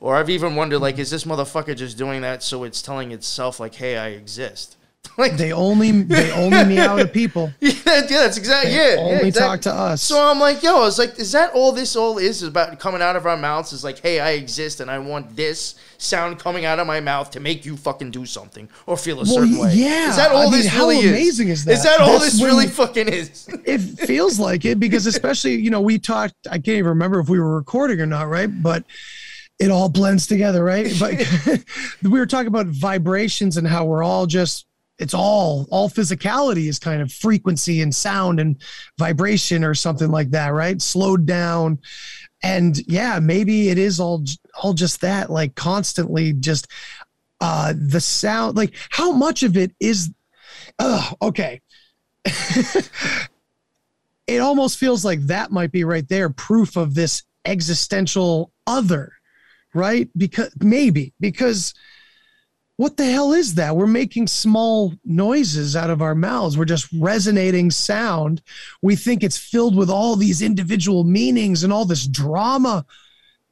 [0.00, 3.58] Or I've even wondered, like, is this motherfucker just doing that so it's telling itself,
[3.58, 4.76] like, hey, I exist?
[5.18, 7.52] like, they only they only meow to people.
[7.60, 9.00] yeah, yeah, that's exactly They yeah.
[9.00, 9.48] only yeah, exactly.
[9.48, 10.02] talk to us.
[10.02, 12.78] So I'm like, yo, I was like, is that all this all is, is about
[12.80, 13.72] coming out of our mouths?
[13.72, 17.30] Is like, hey, I exist and I want this sound coming out of my mouth
[17.30, 19.72] to make you fucking do something or feel a Well, certain way.
[19.74, 20.10] yeah.
[20.10, 21.60] Is that all I mean, this how really amazing is?
[21.60, 21.72] is that?
[21.72, 23.48] Is that all That's this really fucking is?
[23.64, 27.28] it feels like it because especially you know we talked i can't even remember if
[27.28, 28.84] we were recording or not right but
[29.58, 31.14] it all blends together right but
[32.02, 34.66] we were talking about vibrations and how we're all just
[34.98, 38.60] it's all all physicality is kind of frequency and sound and
[38.98, 40.80] vibration or something like that right?
[40.80, 41.78] Slowed down.
[42.42, 44.24] And yeah maybe it is all
[44.62, 46.68] all just that like constantly just
[47.40, 50.12] uh the sound like how much of it is
[50.78, 51.60] uh okay.
[54.26, 59.12] It almost feels like that might be right there proof of this existential other
[59.74, 60.08] right?
[60.16, 61.74] Because maybe because
[62.76, 63.76] what the hell is that?
[63.76, 66.58] We're making small noises out of our mouths.
[66.58, 68.42] We're just resonating sound.
[68.82, 72.84] We think it's filled with all these individual meanings and all this drama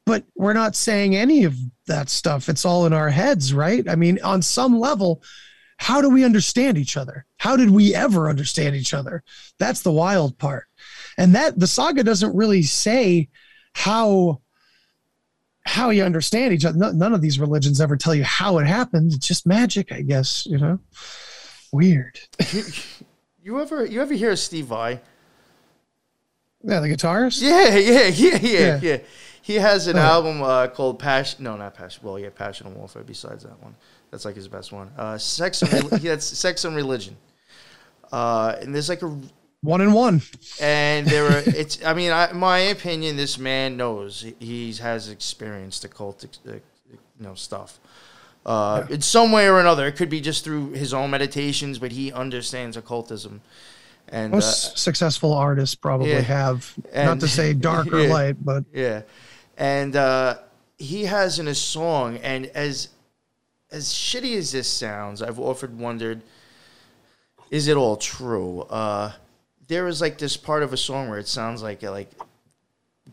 [0.05, 1.57] but we're not saying any of
[1.87, 2.49] that stuff.
[2.49, 3.89] It's all in our heads right?
[3.89, 5.23] I mean on some level
[5.79, 7.27] how do we understand each other?
[7.39, 9.25] How did we ever understand each other?
[9.59, 10.67] That's the wild part.
[11.19, 13.29] And that the saga doesn't really say
[13.73, 14.43] how
[15.65, 18.67] how you understand each other No- none of these religions ever tell you how it
[18.67, 20.79] happened it's just magic i guess you know
[21.73, 22.19] weird
[23.45, 25.01] You ever you ever hear of Steve Vai?
[26.63, 28.79] yeah the guitarist Yeah, yeah, yeah, yeah, Yeah.
[28.83, 28.99] yeah.
[29.45, 30.01] He has an Oh.
[30.01, 31.43] album uh, called Passion.
[31.43, 32.01] No, not Passion.
[32.05, 33.03] Well, yeah, Passion and Warfare.
[33.03, 33.75] Besides that one,
[34.13, 34.93] that's like his best one.
[34.97, 37.17] Uh, Sex and Rel- he had Sex and Religion.
[38.13, 39.19] Uh, and there's like a
[39.63, 40.21] one and one
[40.61, 41.85] and there are it's.
[41.85, 46.55] I mean, I, my opinion, this man knows he has experienced occultic, uh,
[46.91, 47.79] you know, stuff.
[48.45, 51.93] Uh, in some way or another, it could be just through his own meditations, but
[51.93, 53.41] he understands occultism.
[54.09, 56.21] And uh, successful artists probably yeah.
[56.21, 58.13] have not to say dark or Yeah.
[58.13, 59.03] light but Yeah,
[59.57, 60.39] and uh,
[60.77, 62.89] he has in a song, and as
[63.71, 66.23] as shitty as this sounds, I've often wondered,
[67.51, 68.63] is it all true?
[68.63, 69.13] Uh,
[69.73, 72.11] there is like this part of a song where it sounds like like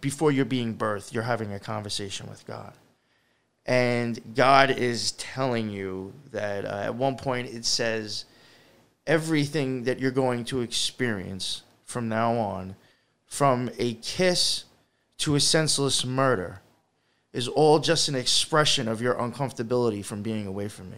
[0.02, 2.74] before you're being birthed, you're having a conversation with God,
[3.66, 8.26] and God is telling you that uh, at one point it says
[9.08, 12.76] everything that you're going to experience from now on,
[13.26, 14.66] from a kiss
[15.20, 16.62] to a senseless murder,
[17.32, 20.98] is all just an expression of your uncomfortability from being away from me.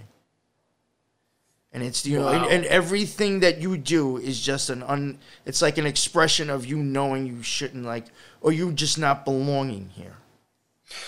[1.74, 5.19] And it's you know, and, and everything that you do is just an un.
[5.45, 8.07] It's like an expression of you knowing you shouldn't like,
[8.41, 10.17] or you just not belonging here.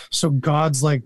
[0.09, 1.03] so god's like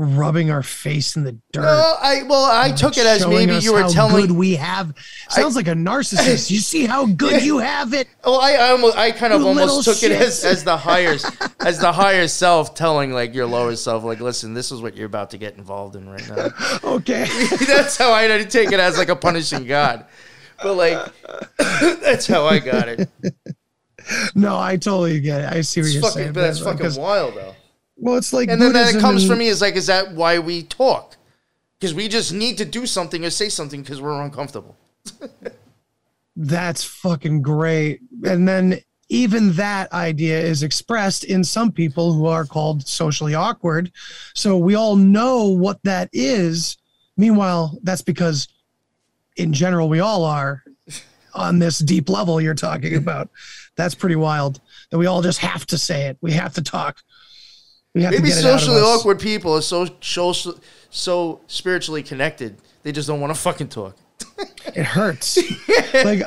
[0.00, 3.72] rubbing our face in the dirt No, I well, I took it as maybe you
[3.72, 4.26] were telling.
[4.26, 4.94] good we have
[5.28, 8.96] sounds like a narcissist you see how good you have it Oh, I I, almost,
[8.96, 11.16] I kind of You almost took it as, as the higher
[11.60, 15.06] as the higher self telling like your lower self like listen this is what you're
[15.06, 16.48] about to get involved in right now.
[16.84, 17.26] okay
[17.66, 20.06] that's how I take it as like a punishing god,
[20.62, 20.98] but like
[21.58, 23.08] that's how I got it.
[24.34, 26.94] no i totally get it i see what It's you're fucking, saying but that's fucking
[27.00, 27.54] wild though.
[28.00, 30.12] Well it's like And then, then it comes and- for me is like is that
[30.12, 31.16] why we talk?
[31.78, 34.76] Because we just need to do something or say something because we're uncomfortable.
[36.36, 38.80] that's fucking great and then
[39.10, 43.90] even that idea is expressed in some people who are called socially awkward.
[44.34, 46.78] So we all know what that is.
[47.16, 48.46] Meanwhile, that's because
[49.36, 50.62] in general we all are
[51.34, 53.28] on this deep level you're talking about.
[53.74, 56.16] That's pretty wild that we all just have to say it.
[56.20, 56.98] We have to talk.
[57.94, 60.32] Maybe to get it out of socially awkward people are so so
[60.90, 62.56] so spiritually connected.
[62.82, 63.96] They just don't want to fucking talk.
[64.74, 65.38] It hurts.
[66.04, 66.22] like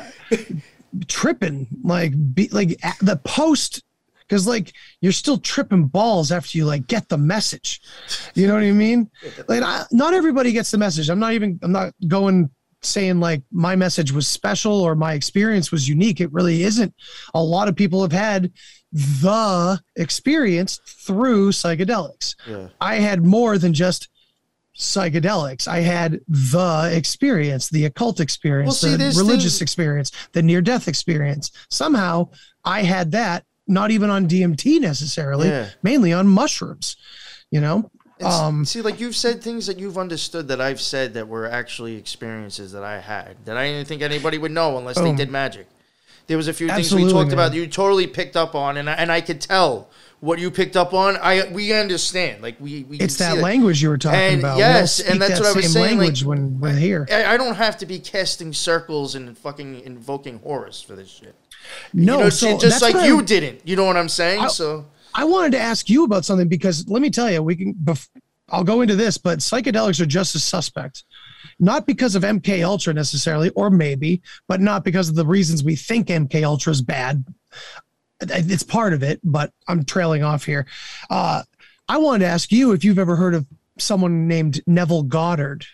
[1.08, 3.82] tripping, like be like the post
[4.28, 7.80] because like you're still tripping balls after you like get the message.
[8.34, 9.10] You know what I mean?
[9.48, 11.08] Like I, not everybody gets the message.
[11.08, 12.50] I'm not even I'm not going
[12.82, 16.20] saying like my message was special or my experience was unique.
[16.20, 16.94] It really isn't.
[17.34, 18.52] A lot of people have had
[18.94, 22.36] the experience through psychedelics.
[22.48, 22.68] Yeah.
[22.80, 24.08] I had more than just
[24.76, 25.68] psychedelics.
[25.68, 30.60] I had the experience, the occult experience, Well, see, the religious things- experience, the near
[30.60, 31.50] death experience.
[31.70, 32.28] Somehow
[32.64, 35.68] I had that, not even on DMT necessarily, Yeah.
[35.82, 36.96] mainly on mushrooms,
[37.50, 37.90] you know?
[38.22, 41.96] Um, see, like you've said things that you've understood that I've said that were actually
[41.96, 45.66] experiences that I had that I didn't think anybody would know unless they did magic.
[46.26, 46.96] There was a few things Oh.
[46.96, 47.32] We talked man.
[47.34, 50.50] about that you totally picked up on, and I, and I could tell what you
[50.50, 51.16] picked up on.
[51.18, 54.56] I we understand, like we we it's see that language you were talking And about.
[54.58, 57.06] yes, and that's that what I was saying, like, language when we're here.
[57.10, 61.34] I, I don't have to be casting circles and fucking invoking horrors for this shit.
[61.92, 63.60] No, you know, so just like what I- you didn't.
[63.66, 64.40] You know what I'm saying?
[64.40, 67.54] I- so I wanted to ask you about something because let me tell you, we
[67.56, 67.74] can.
[67.74, 68.08] Bef-
[68.50, 71.04] I'll go into this, but psychedelics are just as suspect,
[71.58, 75.76] not because of MK Ultra necessarily, or maybe, but not because of the reasons we
[75.76, 77.24] think MK Ultra is bad.
[78.20, 80.66] It's part of it, but I'm trailing off here.
[81.10, 81.42] Uh,
[81.88, 83.46] I wanted to ask you if you've ever heard of
[83.78, 85.66] someone named Neville Goddard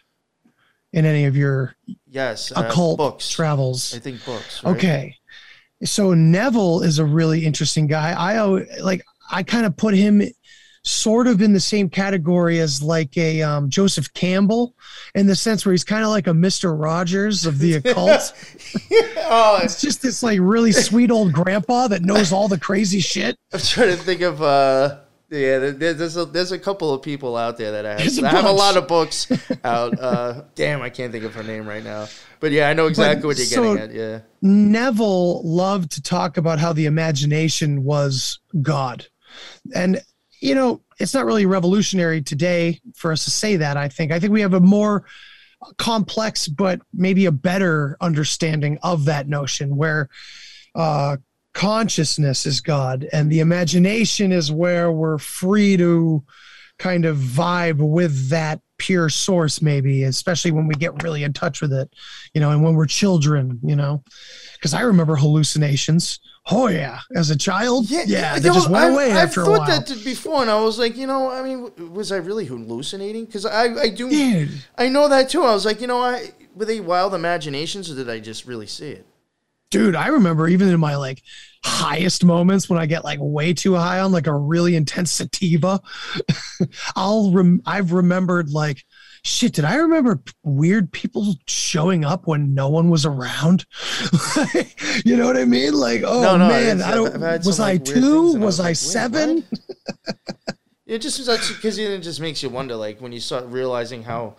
[0.92, 1.76] in any of your
[2.08, 3.30] yes, uh, occult books.
[3.30, 3.94] travels.
[3.94, 4.64] I think books.
[4.64, 4.76] right?
[4.76, 5.16] Okay.
[5.84, 8.12] So Neville is a really interesting guy.
[8.12, 8.42] I
[8.80, 10.22] like I kind of put him
[10.82, 14.74] sort of in the same category as like a um, Joseph Campbell
[15.14, 16.74] in the sense where he's kind of like a Mr.
[16.78, 18.32] Rogers of the occult.
[19.18, 23.36] oh, it's just this like really sweet old grandpa that knows all the crazy shit.
[23.52, 24.42] I'm trying to think of.
[24.42, 25.00] uh
[25.32, 27.98] yeah, there's a there's a couple of people out there that I have.
[28.00, 29.30] There's a I have a lot of books
[29.62, 29.96] out.
[29.96, 32.08] Uh, damn, I can't think of her name right now.
[32.40, 33.94] But yeah, I know exactly what you're so- getting at.
[33.94, 34.20] Yeah.
[34.42, 39.06] Neville loved to talk about how the imagination was God.
[39.72, 40.00] And,
[40.40, 44.12] you know, it's not really revolutionary today for us to say that, I think.
[44.12, 45.04] I think we have a more
[45.76, 50.08] complex, but maybe a better understanding of that notion where
[50.74, 51.16] uh,
[51.52, 56.24] consciousness is God and the imagination is where we're free to
[56.78, 61.60] kind of vibe with that pure source, maybe, especially when we get really in touch
[61.60, 61.94] with it,
[62.32, 64.02] you know, and when we're children, you know,
[64.54, 66.18] because I remember hallucinations.
[66.50, 69.44] Oh yeah, as a child, yeah, yeah they just went I've- away I've after a
[69.44, 73.26] thought that before, and I was like, you know, I mean, was I really hallucinating?
[73.26, 74.48] Because I, I do.
[74.76, 75.42] I know that too.
[75.44, 78.66] I was like, you know, I were they wild imaginations, or did I just really
[78.66, 79.06] see it?
[79.70, 81.22] dude i remember even in my like
[81.62, 85.80] highest moments when i get like way too high on like a really intense sativa
[86.96, 88.84] i'll rem- i've remembered like
[89.22, 93.64] shit did i remember weird people showing up when no one was around?
[95.04, 95.74] You know what i mean?
[95.74, 98.22] Like oh No, no, man i don't was some, i like, two?
[98.24, 99.44] was was i like, seven?
[100.90, 104.34] It just because it just makes you wonder, like when you start realizing how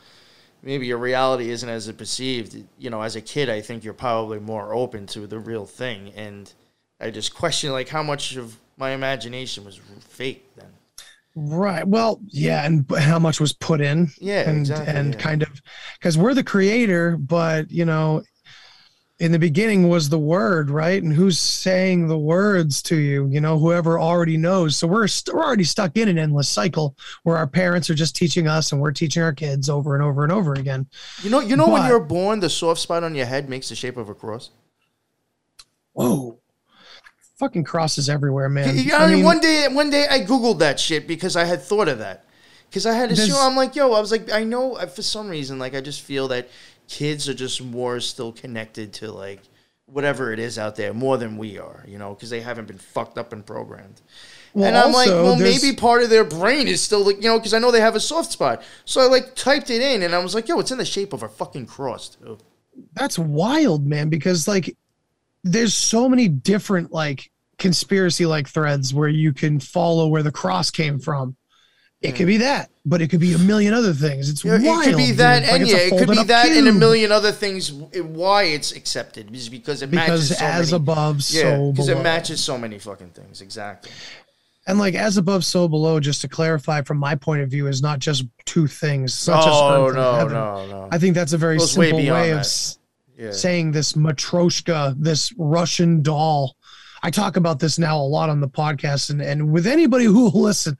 [0.61, 2.61] maybe your reality isn't as it perceived.
[2.77, 6.11] You know, as a kid, I think you're probably more open to the real thing,
[6.13, 6.51] and
[6.99, 10.71] I just question like how much of my imagination was fake then.
[11.35, 11.87] Right.
[11.87, 14.09] Well, yeah, and how much was put in?
[14.19, 15.19] Yeah, and exactly, and yeah.
[15.19, 15.61] kind of
[15.97, 18.21] because we're the creator, but you know,
[19.21, 21.01] in the beginning was the word, right?
[21.01, 23.27] And who's saying the words to you?
[23.27, 24.75] You know, whoever already knows.
[24.75, 28.15] So we're st- we're already stuck in an endless cycle where our parents are just
[28.15, 30.85] teaching us, and we're teaching our kids over and over and over again.
[31.23, 33.75] You know, you know when you're born, the soft spot on your head makes the
[33.75, 34.49] shape of a cross.
[35.93, 36.40] Whoa.
[37.41, 38.77] Fucking crosses everywhere, man.
[38.77, 41.87] Yeah, I mean, one day, one day I googled that shit because I had thought
[41.87, 42.23] of that.
[42.69, 45.27] Because I had to show, I'm like, yo, I was like, I know for some
[45.27, 46.47] reason, like, I just feel that
[46.87, 49.41] kids are just more still connected to like
[49.87, 52.77] whatever it is out there more than we are, you know, because they haven't been
[52.77, 54.01] fucked up and programmed.
[54.53, 57.23] Well, and I'm like, well, there's- maybe part of their brain is still, like, you
[57.29, 58.61] know, because I know they have a soft spot.
[58.85, 61.11] So I like typed it in, and I was like, yo, it's in the shape
[61.11, 62.37] of a fucking cross, too.
[62.93, 64.77] that's wild, man, because like
[65.43, 70.71] there's so many different like conspiracy like threads where you can follow where the cross
[70.71, 71.35] came from.
[72.01, 72.17] It hmm.
[72.17, 74.29] could be that, but it could be a million other things.
[74.29, 74.81] It's Yeah, wild.
[74.81, 77.31] it could be that, Like, and yeah, it could be that, and a million other
[77.31, 77.71] things.
[77.93, 81.71] Eh, why it's accepted is because it Because matches so as many, above, yeah, so
[81.71, 83.41] because it matches so many fucking things.
[83.41, 83.91] Exactly.
[84.67, 85.99] And like as above, so below.
[85.99, 89.13] Just to clarify, from my point of view, is not just two things.
[89.13, 90.87] It's not Oh no, no, no.
[90.91, 92.77] I think that's a very Goes simple beyond way of that.
[93.21, 93.31] Yeah.
[93.31, 96.55] saying this matryoshka, this Russian doll.
[97.03, 100.29] I talk about this now a lot on the podcast, and, and with anybody who
[100.29, 100.77] will listen,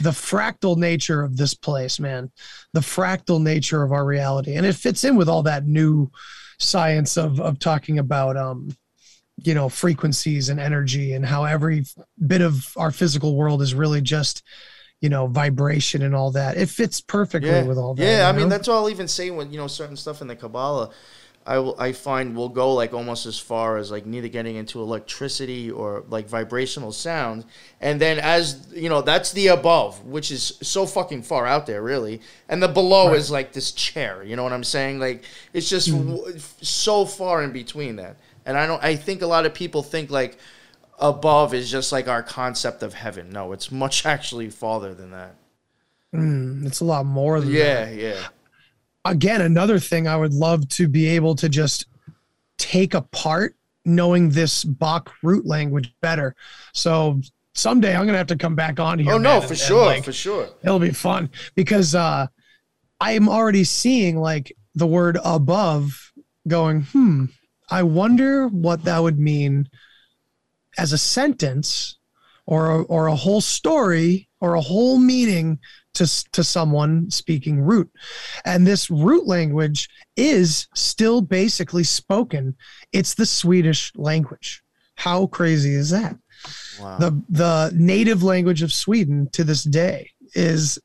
[0.00, 2.30] the fractal nature of this place, man,
[2.72, 6.10] the fractal nature of our reality, and it fits in with all that new
[6.58, 8.74] science of of talking about, um,
[9.38, 11.84] you know, frequencies and energy, and how every
[12.26, 14.42] bit of our physical world is really just,
[15.00, 16.58] you know, vibration and all that.
[16.58, 17.64] It fits perfectly yeah.
[17.64, 18.04] with all that.
[18.04, 20.36] Yeah, I you mean that's all even saying when you know certain stuff in the
[20.36, 20.90] Kabbalah.
[21.44, 24.80] I will, I find will go like almost as far as like neither getting into
[24.80, 27.44] electricity or like vibrational sound,
[27.80, 31.82] and then as you know that's the above, which is so fucking far out there,
[31.82, 33.16] really, and the below Right.
[33.16, 34.22] is like this chair.
[34.22, 35.00] You know what I'm saying?
[35.00, 36.10] Like it's just Mm-hmm.
[36.16, 38.16] w- so far in between that,
[38.46, 38.82] and I don't.
[38.82, 40.38] I think a lot of people think like
[41.00, 43.30] above is just like our concept of heaven.
[43.30, 45.34] No, it's much actually farther than that.
[46.14, 47.58] Mm, it's a lot more than that.
[47.58, 48.22] Yeah, yeah.
[49.04, 51.86] Again another thing i would love to be able to just
[52.56, 56.36] take apart knowing this Bock root language better
[56.72, 57.20] so
[57.54, 59.86] someday i'm gonna have to come back on here Oh man, no, for and, sure,
[59.86, 60.48] like, for sure.
[60.62, 62.28] it'll be fun because uh
[63.00, 66.12] i'm already seeing like the word above
[66.46, 67.24] going hmm
[67.70, 69.68] i wonder what that would mean
[70.78, 71.96] as a sentence
[72.46, 75.58] or a, or a whole story or a whole meaning
[75.94, 77.90] to to someone speaking root.
[78.44, 82.56] And this root language is still basically spoken.
[82.92, 84.62] It's the swedish language.
[84.96, 86.16] How crazy is that?
[86.80, 86.98] Wow.
[86.98, 90.78] the the native language of sweden to this day is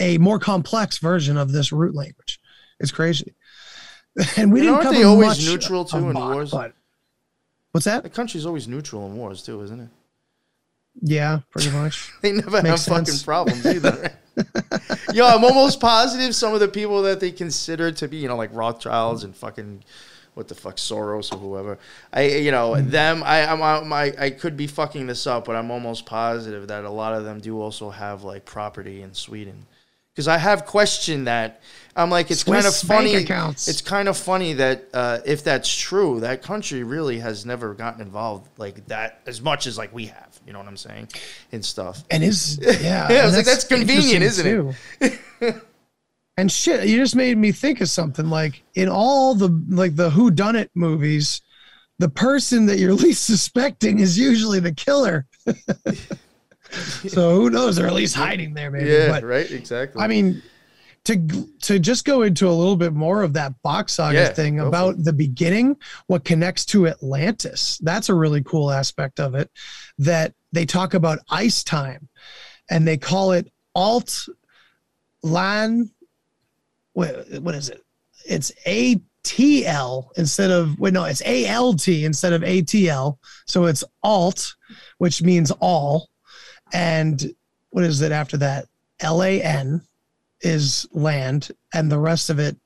[0.00, 2.40] a more complex version of this root language.
[2.80, 3.34] It's crazy.
[4.36, 6.50] And we And didn't aren't cover they always much neutral, too, in wars?
[6.50, 6.72] but-
[7.70, 8.02] what's that?
[8.02, 9.88] The country's always neutral in wars too, isn't it?
[11.02, 14.12] Yeah pretty much They never have Makes fucking problems either.
[15.12, 18.36] Yo, I'm almost positive some of the people that they consider to be, you know,
[18.36, 19.82] like Rothschilds and fucking
[20.34, 21.78] what the fuck Soros or whoever.
[22.12, 22.90] I, you know, Mm-hmm.
[22.90, 23.22] them.
[23.24, 26.84] I, I'm, I'm, I, I could be fucking this up, but I'm almost positive that
[26.84, 29.66] a lot of them do also have like property in Sweden.
[30.20, 31.62] Because I have questioned that.
[31.96, 33.14] I'm like, it's kind of funny.
[33.14, 33.68] accounts.
[33.68, 38.02] It's kind of funny that uh, if that's true, that country really has never gotten
[38.02, 40.38] involved like that as much as like we have.
[40.46, 41.08] You know what I'm saying?
[41.52, 42.04] And stuff.
[42.10, 44.74] and is yeah, Yeah, I was like, that's convenient, isn't too.
[46.36, 48.28] and shit, you just made me think of something.
[48.28, 51.40] Like in all the like the Who Done It movies,
[51.98, 55.24] the person that you're least suspecting is usually the killer.
[57.08, 57.76] so who knows?
[57.76, 58.90] They're at least hiding there, maybe.
[58.90, 59.50] Yeah, but right.
[59.50, 60.02] Exactly.
[60.02, 60.42] I mean,
[61.04, 64.60] to to just go into a little bit more of that Bock saga Yeah, thing
[64.60, 67.78] about the beginning, what connects to Atlantis.
[67.82, 69.50] That's a really cool aspect of it.
[69.98, 72.08] That they talk about ice time,
[72.70, 74.26] and they call it alt
[75.22, 75.90] lan.
[76.92, 77.82] What what is it?
[78.26, 83.16] It's ATL instead of wait no, it's ALT instead of ATL.
[83.46, 84.54] So it's alt,
[84.98, 86.10] which means all,
[86.72, 87.34] and
[87.70, 88.66] what is it after that?
[89.02, 89.82] LAN
[90.40, 92.56] is land and the rest of it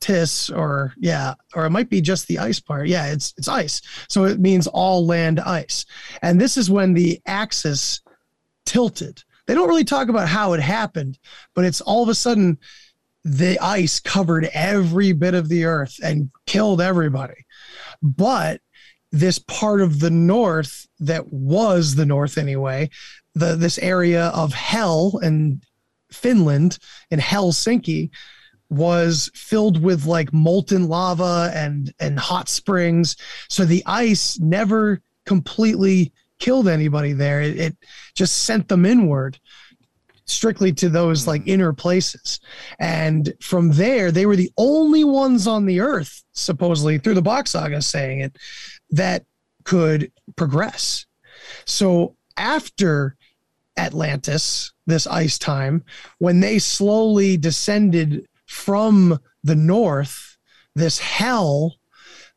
[0.00, 2.88] tis or yeah or it might be just the ice part.
[2.88, 3.82] Yeah it's it's ice.
[4.08, 5.84] So it means all land ice.
[6.22, 8.00] And this is when the axis
[8.64, 9.22] tilted.
[9.46, 11.18] They don't really talk about how it happened
[11.54, 12.58] but it's all of a sudden
[13.24, 17.44] the ice covered every bit of the earth and killed everybody.
[18.02, 18.62] But
[19.12, 22.88] this part of the north that was the north anyway
[23.34, 25.62] the this area of hell and
[26.10, 26.78] Finland
[27.10, 28.10] in Helsinki
[28.68, 33.16] was filled with like molten lava and and hot springs.
[33.48, 37.42] So the ice never completely killed anybody there.
[37.42, 37.76] It, it
[38.14, 39.38] just sent them inward
[40.24, 41.50] strictly to those like hmm.
[41.50, 42.40] inner places.
[42.78, 47.46] And from there they were the only ones on the earth supposedly through the Bock
[47.46, 48.36] saga saying it
[48.90, 49.24] that
[49.64, 51.06] could progress.
[51.66, 53.16] So after
[53.76, 55.84] Atlantis, this ice time,
[56.18, 60.36] when they slowly descended from the north,
[60.74, 61.76] this hell,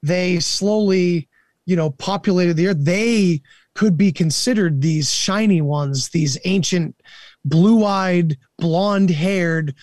[0.02, 1.30] they slowly,
[1.66, 2.78] you know, populated the earth.
[2.80, 3.42] They
[3.74, 6.96] could be considered these shiny ones, these ancient,
[7.44, 9.76] blue eyed, blonde haired.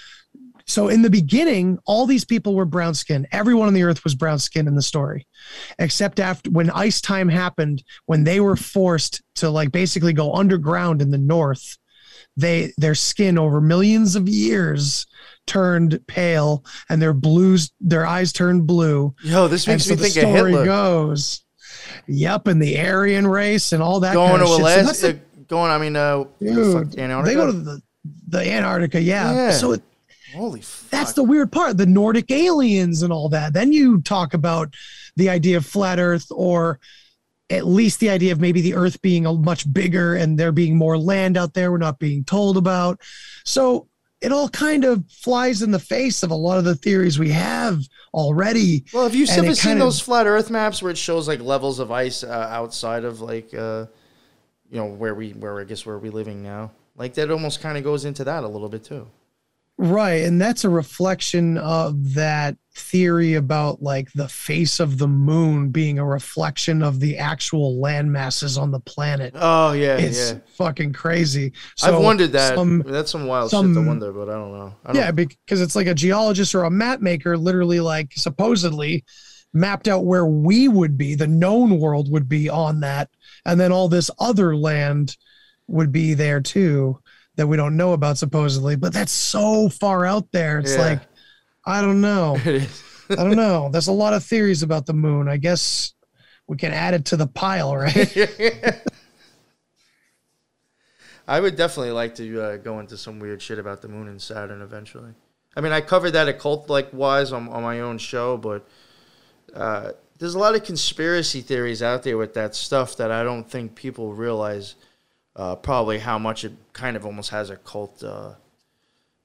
[0.70, 3.26] So in the beginning, all these people were brown skinned.
[3.32, 5.26] Everyone on the earth was brown skinned in the story,
[5.80, 11.02] except after when ice time happened, when they were forced to like basically go underground
[11.02, 11.76] in the north
[12.36, 15.06] they their skin over millions of years
[15.48, 19.12] turned pale and their blues their eyes turned blue.
[19.24, 21.44] Yo, this makes so me the think of story goes,
[22.06, 24.84] yep, and the Aryan race and all that going kind to of shit.
[24.84, 25.12] Alaska.
[25.14, 27.22] the- going, I mean, uh, Dude, fuck, Antarctica?
[27.24, 27.82] they go to the,
[28.28, 29.32] the Antarctica, yeah.
[29.32, 29.50] Yeah.
[29.50, 29.82] So it,
[30.34, 30.90] Holy fuck.
[30.90, 33.52] that's the weird part, the Nordic aliens and all that.
[33.52, 34.74] Then you talk about
[35.16, 36.78] the idea of flat Earth, or
[37.50, 40.76] at least the idea of maybe the Earth being a much bigger and there being
[40.76, 43.00] more land out there we're not being told about.
[43.44, 43.88] So
[44.20, 47.30] it all kind of flies in the face of a lot of the theories we
[47.30, 47.80] have
[48.12, 48.84] already.
[48.92, 51.78] Well, have you ever seen of- those flat Earth maps where it shows like levels
[51.78, 53.86] of ice uh, outside of like, uh,
[54.70, 56.70] you know, where we, where I guess where we're living now?
[56.96, 59.08] Like that almost kind of goes into that a little bit too.
[59.82, 60.24] Right.
[60.24, 65.98] And that's a reflection of that theory about like the face of the moon being
[65.98, 69.32] a reflection of the actual land masses on the planet.
[69.34, 70.38] Oh yeah, it's yeah.
[70.58, 71.54] fucking crazy.
[71.82, 72.56] I've wondered that.
[72.56, 74.74] some- That's some wild shit to wonder, but I don't know.
[74.84, 79.02] I don't, yeah, because it's like a geologist or a map maker literally like supposedly
[79.54, 83.08] mapped out where we would be, the known world would be on that,
[83.46, 85.16] and then all this other land
[85.68, 87.00] would be there too
[87.40, 88.76] that we don't know about supposedly.
[88.76, 90.58] But that's so far out there.
[90.60, 90.82] It's Yeah.
[90.82, 91.00] like
[91.66, 92.36] I don't know.
[92.44, 93.68] I don't know.
[93.72, 95.28] There's a lot of theories about the moon.
[95.28, 95.94] I guess
[96.46, 98.16] we can add it to the pile, right?
[101.28, 104.20] I would definitely like to uh, go into some weird shit about the moon and
[104.20, 105.12] Saturn eventually.
[105.56, 108.66] I mean, I covered that occult like wise on, on my own show, but
[109.54, 113.48] uh, there's a lot of conspiracy theories out there with that stuff that I don't
[113.48, 114.74] think people realize.
[115.36, 118.02] Uh, probably how much it kind of almost has a cult.
[118.02, 118.32] Uh,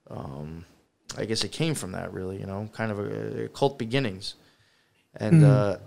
[0.10, 0.66] um,
[1.18, 2.40] I guess it came from that, really.
[2.40, 4.36] You know, kind of a, a cult beginnings,
[5.16, 5.78] and uh,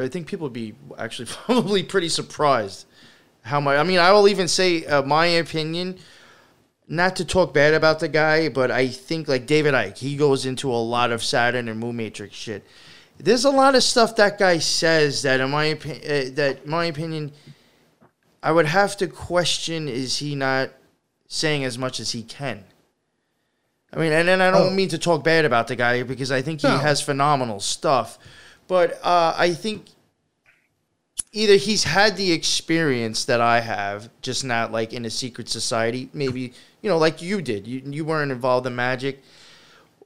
[0.00, 2.86] I think people would be actually probably pretty surprised
[3.42, 3.78] how much.
[3.78, 5.98] I mean, I will even say uh, my opinion.
[6.90, 10.46] Not to talk bad about the guy, but I think like David Icke, he goes
[10.46, 12.64] into a lot of Saturn and Moon Matrix shit.
[13.18, 16.70] There's a lot of stuff that guy says that, in my opinion, uh, that in
[16.70, 17.32] my opinion,
[18.42, 20.70] I would have to question: Is he not
[21.26, 22.64] saying as much as he can?
[23.92, 24.70] I mean, and then I don't Oh.
[24.70, 26.76] mean to talk bad about the guy because I think he No.
[26.78, 28.18] has phenomenal stuff,
[28.66, 29.86] but uh, I think
[31.32, 36.08] either he's had the experience that I have, just not like in a secret society,
[36.12, 37.66] maybe you know, like you did.
[37.66, 39.22] You you weren't involved in magic,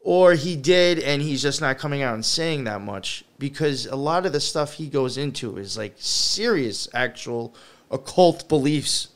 [0.02, 3.96] or he did, and he's just not coming out and saying that much because a
[3.96, 7.52] lot of the stuff he goes into is like serious, actual
[7.92, 9.08] occult beliefs.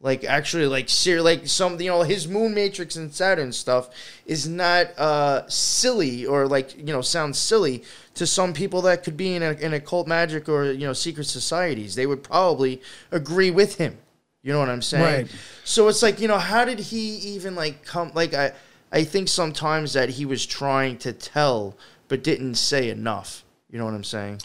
[0.00, 3.88] Like actually, like ser- like some you know his Moon Matrix and Saturn stuff
[4.26, 7.82] is not uh silly or like you know sounds silly
[8.14, 11.24] to some people that could be in a, in occult magic or you know secret
[11.24, 11.94] societies.
[11.94, 13.96] They would probably agree with him.
[14.42, 15.22] You know what I'm saying?
[15.26, 15.36] Right.
[15.64, 18.52] So it's like you know how did he even like come like I
[18.92, 21.76] I think sometimes that he was trying to tell
[22.08, 23.44] but didn't say enough.
[23.70, 24.40] You know what I'm saying?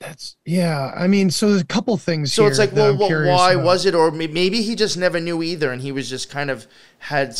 [0.00, 0.92] That's yeah.
[0.96, 2.32] I mean, so there's a couple things.
[2.32, 3.64] So it's like, well, curious why about.
[3.64, 3.94] was it?
[3.94, 6.66] Or maybe he just never knew either, and he was just kind of
[6.98, 7.38] had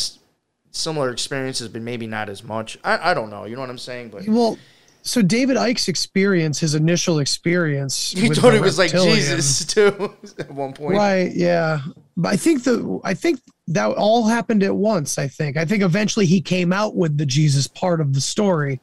[0.69, 2.77] similar experiences, but maybe not as much.
[2.83, 3.45] I, I don't know.
[3.45, 4.09] You know what I'm saying?
[4.09, 4.57] But Well,
[5.01, 10.13] so David Icke's experience, his initial experience, you with thought it was like Jesus too
[10.37, 10.97] at one point.
[10.97, 11.31] right?
[11.33, 11.79] Yeah,
[12.15, 15.17] but I think the I think that all happened at once.
[15.17, 18.79] I think I think eventually he came out with the Jesus part of the story.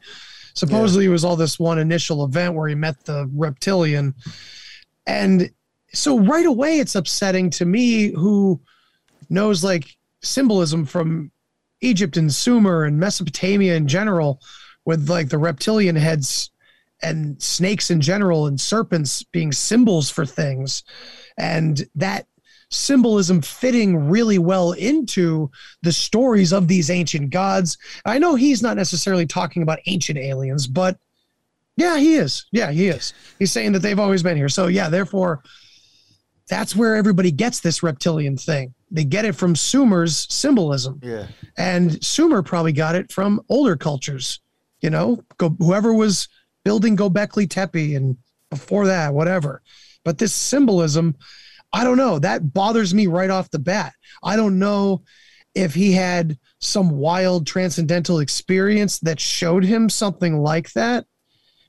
[0.59, 4.13] Supposedly, it was all this one initial event where he met the reptilian,
[5.07, 5.49] and
[5.93, 8.59] so right away it's upsetting to me who
[9.29, 11.31] knows like symbolism from
[11.79, 14.41] Egypt and Sumer and Mesopotamia in general,
[14.83, 16.51] with like the reptilian heads
[17.01, 20.83] and snakes in general and serpents being symbols for things,
[21.37, 22.27] and that
[22.69, 25.49] symbolism fitting really well into
[25.81, 27.77] the stories of these ancient gods.
[28.05, 30.97] I know he's not necessarily talking about ancient aliens, but
[31.75, 32.45] yeah, he is.
[32.51, 33.13] Yeah, he is.
[33.39, 34.49] He's saying that they've always been here.
[34.49, 35.41] So yeah, therefore,
[36.49, 38.73] that's where everybody gets this reptilian thing.
[38.91, 40.99] They get it from Sumer's symbolism.
[41.03, 41.27] Yeah.
[41.57, 44.41] And Sumer probably got it from older cultures,
[44.81, 46.27] you know, go, whoever was
[46.65, 48.17] building Gobekli Tepe and
[48.49, 49.61] before that, whatever.
[50.03, 51.15] But this symbolism,
[51.71, 53.93] I don't know, that bothers me right off the bat.
[54.23, 55.03] I don't know
[55.55, 61.05] if he had some wild transcendental experience that showed him something like that.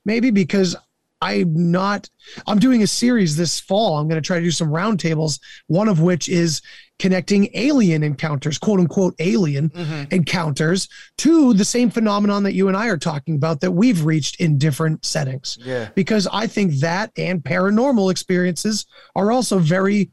[0.05, 0.75] Maybe because
[1.21, 2.09] I'm not,
[2.47, 3.97] I'm doing a series this fall.
[3.97, 6.61] I'm going to try to do some roundtables, one of which is
[6.97, 10.13] connecting alien encounters, quote unquote alien Mm-hmm.
[10.13, 10.87] encounters,
[11.19, 14.57] to the same phenomenon that you and I are talking about that we've reached in
[14.57, 15.57] different settings.
[15.61, 15.89] Yeah.
[15.95, 20.09] Because I think that and paranormal experiences are also very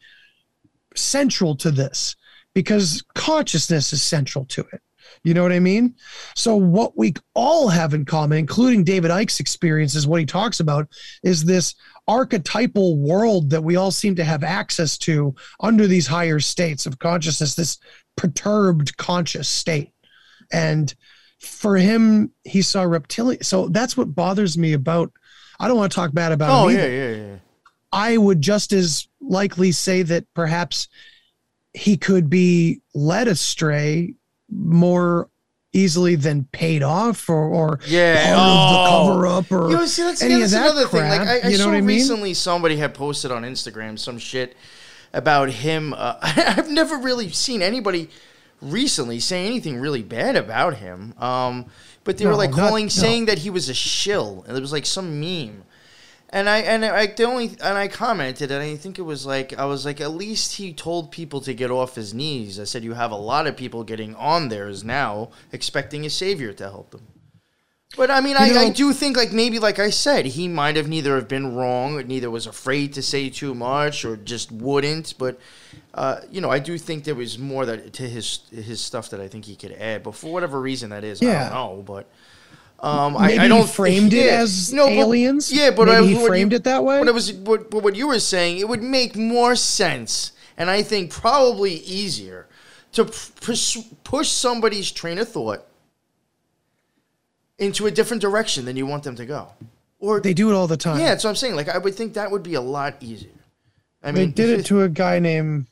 [0.95, 2.17] central to this.
[2.55, 4.81] because consciousness is central to it.
[5.25, 5.95] You know what I mean?
[6.35, 10.61] So, what we all have in common, including David Icke's experience, is what he talks
[10.61, 10.89] about
[11.23, 11.75] is this
[12.07, 16.99] archetypal world that we all seem to have access to under these higher states of
[16.99, 17.79] consciousness, this
[18.17, 19.93] perturbed conscious state.
[20.53, 20.95] And
[21.41, 23.43] for him, he saw reptilian.
[23.43, 25.13] So, that's what bothers me about.
[25.61, 27.37] I don't want to talk bad about Oh him yeah, yeah, yeah.
[27.93, 30.89] I would just as likely say that perhaps
[31.73, 34.15] he could be led astray
[34.51, 35.29] more
[35.73, 39.07] easily than paid off or, or Yeah, part of the oh.
[39.13, 41.01] cover up or You know, see, that's, any yeah, that's of that another thing.
[41.09, 41.87] Like, crap, I, I you know saw what I mean?
[41.97, 44.57] recently somebody had posted on Instagram some shit
[45.13, 45.93] about him.
[45.95, 48.09] Uh, I've never really seen anybody
[48.63, 51.15] recently say anything really bad about him.
[51.19, 51.67] Um,
[52.05, 52.89] but they were No, like not- calling, no.
[52.91, 55.65] saying that he was a shill, and it was like some meme.
[56.31, 59.59] And I and I the only and I commented and I think it was like
[59.59, 62.61] I was like at least he told people to get off his knees.
[62.61, 66.53] I said you have a lot of people getting on theirs now expecting a savior
[66.53, 67.07] to help them.
[67.97, 70.77] But I mean, I, You I do think, like maybe, like I said, he might
[70.77, 74.53] have neither have been wrong, or neither was afraid to say too much, or just
[74.53, 75.15] wouldn't.
[75.19, 75.41] But
[75.95, 79.21] uh, you know, I do think there was more that to his his stuff that
[79.21, 80.03] I think he could add.
[80.03, 81.49] But for whatever reason that is, I Yeah.
[81.49, 81.83] don't know.
[81.83, 82.07] But
[82.81, 85.53] um, Maybe I, I don't framed it as No, but- aliens?
[85.53, 86.99] yeah, but Maybe I, he framed you- it that way?
[87.01, 88.59] But it was what, but what you were saying.
[88.59, 92.47] It would make more sense, and I think probably easier
[92.93, 95.65] to push, push somebody's train of thought
[97.59, 99.53] into a different direction than you want them to go.
[100.01, 101.01] Or they do it all the time.
[101.01, 101.57] yeah, that's what I'm saying.
[101.57, 103.31] Like I would think that would be a lot easier.
[104.03, 105.67] I mean, they did it to a guy named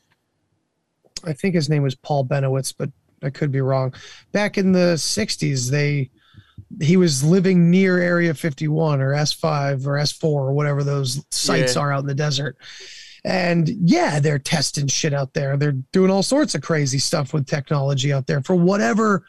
[1.23, 2.91] I think his name was Paul Bennewitz, but
[3.23, 3.93] I could be wrong.
[4.33, 6.09] Back in the '60s, they
[6.81, 11.81] he was living near Area 51 or S5 or S4 or whatever those sites Yeah.
[11.81, 12.57] are out in the desert.
[13.23, 15.57] And yeah, they're testing shit out there.
[15.57, 19.25] They're doing all sorts of crazy stuff with technology out there for whatever,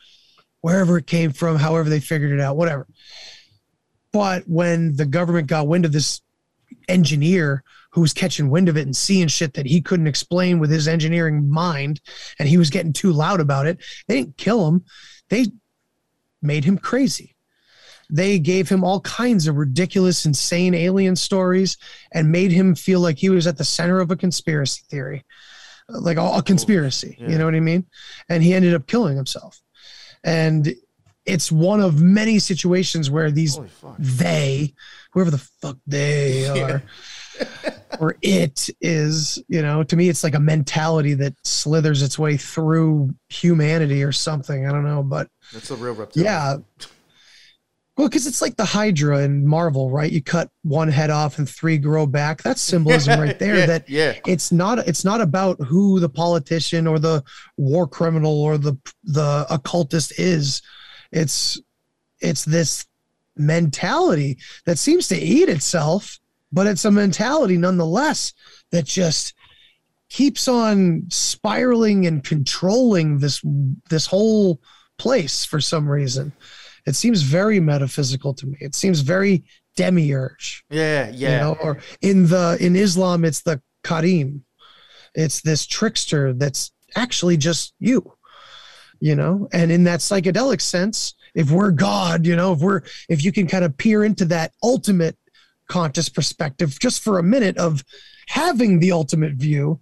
[0.61, 2.86] wherever it came from, however they figured it out, whatever.
[4.12, 6.20] But when the government got wind of this
[6.89, 7.62] engineer
[7.93, 10.86] who was catching wind of it and seeing shit that he couldn't explain with his
[10.86, 12.01] engineering mind,
[12.39, 14.84] and he was getting too loud about it, they didn't kill him.
[15.28, 15.47] They
[16.43, 17.34] made him crazy.
[18.11, 21.76] They gave him all kinds of ridiculous, insane alien stories
[22.12, 25.24] and made him feel like he was at the center of a conspiracy theory,
[25.89, 27.16] like a, a conspiracy.
[27.20, 27.28] yeah.
[27.28, 27.86] You know what I mean?
[28.28, 29.61] And he ended up killing himself.
[30.24, 30.74] And
[31.26, 33.59] it's one of many situations where these
[33.99, 34.72] they,
[35.12, 36.82] whoever the fuck they are,
[38.01, 42.36] or it is, you know, to me, it's like a mentality that slithers its way
[42.36, 44.66] through humanity or something.
[44.66, 46.22] I don't know, but That's a real reptile.
[46.22, 46.57] yeah.
[47.96, 50.12] Well, because it's like the Hydra in Marvel, right?
[50.12, 52.40] You cut one head off and three grow back.
[52.44, 53.57] That's symbolism right there.
[53.59, 54.14] yeah, That yeah.
[54.24, 57.24] it's not it's not about who the politician or the
[57.57, 60.62] war criminal or the the occultist is
[61.11, 61.61] it's
[62.20, 62.86] it's this
[63.36, 66.18] mentality that seems to eat itself
[66.53, 68.32] but it's a mentality nonetheless
[68.70, 69.34] that just
[70.09, 73.42] keeps on spiraling and controlling this
[73.90, 74.61] this whole
[74.96, 76.32] place for some reason.
[76.86, 78.57] It seems very metaphysical to me.
[78.61, 79.44] It seems very
[79.76, 80.64] demiurge.
[80.70, 81.30] Yeah, yeah.
[81.30, 84.44] you know or in the in islam it's the karim
[85.14, 88.12] it's this trickster that's actually just you
[89.01, 89.49] you know?
[89.53, 93.46] And in that psychedelic sense if we're god you know if we're if you can
[93.46, 95.16] kind of peer into that ultimate
[95.68, 97.84] conscious perspective just for a minute of
[98.28, 99.78] having the ultimate view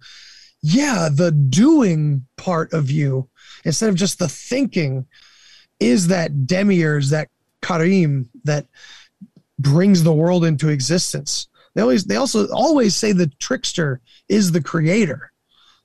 [0.61, 3.29] yeah the doing part of you
[3.65, 5.05] instead of just the thinking
[5.79, 7.29] is that demiurge that
[7.61, 8.67] karim that
[9.59, 11.47] brings the world into existence.
[11.73, 15.31] They always they also always say the trickster is the creator.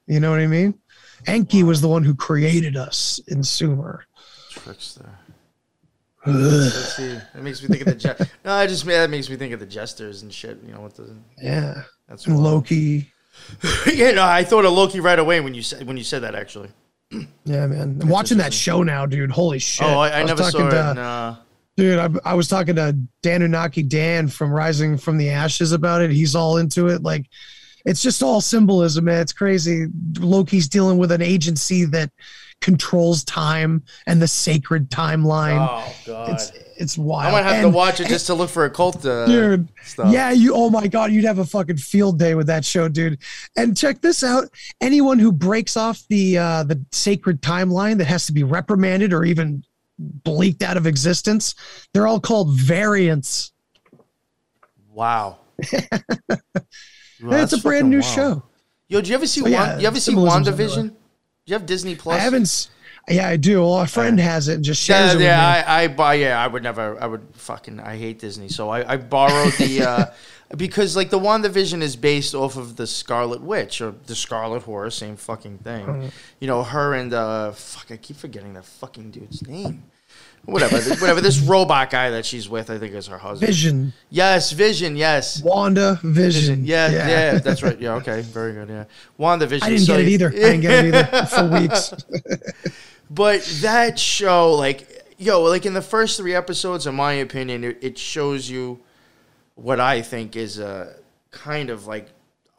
[0.06, 0.78] You know what I mean?
[1.26, 4.04] Enki was the one who created us in Sumer.
[4.50, 5.18] Trickster.
[6.26, 7.14] Let's see.
[7.34, 8.52] That makes me think of the je- no.
[8.52, 10.58] I just that makes me think of the jesters and shit.
[10.64, 11.82] You know what the Yeah.
[12.08, 12.38] that's And.
[12.42, 13.10] Loki.
[13.92, 16.34] yeah, no, I thought of Loki right away when you said when you said that
[16.34, 16.68] actually.
[17.44, 17.98] Yeah, man.
[18.00, 19.30] I'm watching that show now, dude.
[19.30, 19.86] Holy shit.
[19.86, 20.70] oh, I, I was never saw it.
[20.70, 21.36] to- Nah.
[21.76, 26.02] Dude, I, I was talking to Dan Unaki Dan from Rising from the Ashes about
[26.02, 26.10] it.
[26.10, 27.02] He's all into it.
[27.02, 27.24] Like,
[27.86, 29.20] it's just all symbolism, man.
[29.22, 29.86] It's crazy.
[30.18, 32.10] Loki's dealing with an agency that
[32.62, 35.58] controls time and the sacred timeline.
[35.68, 36.30] Oh god.
[36.30, 37.28] it's it's wild.
[37.28, 39.68] I might have to And- watch it just to look for occult uh, dude.
[39.84, 40.10] stuff.
[40.12, 40.54] Yeah, you.
[40.54, 43.18] Oh my god, you'd have a fucking field day with that show, dude.
[43.56, 44.48] And check this out:
[44.80, 49.24] anyone who breaks off the uh, the sacred timeline that has to be reprimanded or
[49.24, 49.62] even
[49.98, 51.54] bleaked out of existence,
[51.92, 53.52] they're all called variants.
[54.90, 55.38] Wow.
[57.24, 58.14] Well, it's a brand new wild.
[58.14, 58.42] show.
[58.88, 59.42] Yo, did you ever see?
[59.42, 60.48] So, yeah, Wan- you ever see symbolism's
[61.46, 61.52] WandaVision?
[61.52, 62.16] you have Disney Plus?
[62.16, 62.68] I haven't.
[63.08, 63.62] Yeah, I do.
[63.62, 65.24] Well, a friend has it and just shares Yeah, it with me.
[65.26, 66.14] yeah, I, I buy.
[66.14, 67.00] Yeah, I would never.
[67.02, 67.80] I would fucking.
[67.80, 70.06] I hate Disney, so I, I borrowed the uh,
[70.56, 74.92] because like the WandaVision is based off of the Scarlet Witch or the Scarlet Whore,
[74.92, 76.12] same fucking thing.
[76.38, 79.82] You know, her and uh, fuck, I keep forgetting that fucking dude's name.
[80.44, 81.20] Whatever, whatever.
[81.20, 83.46] This robot guy that she's with, I think is her husband.
[83.48, 84.96] Vision, Yes, Vision.
[84.96, 85.40] Yes.
[85.42, 86.64] Wanda, Vision.
[86.64, 87.80] Yeah, yeah, that's right.
[87.80, 88.68] Yeah, okay, very good.
[88.68, 88.84] Yeah,
[89.18, 89.66] Wanda Vision.
[89.66, 90.28] I didn't so- get it either.
[90.28, 91.94] I didn't get it either for weeks.
[93.08, 97.78] But that show, like, yo, like in the first three episodes, in my opinion, it,
[97.80, 98.80] it shows you
[99.54, 100.96] what I think is a
[101.30, 102.08] kind of like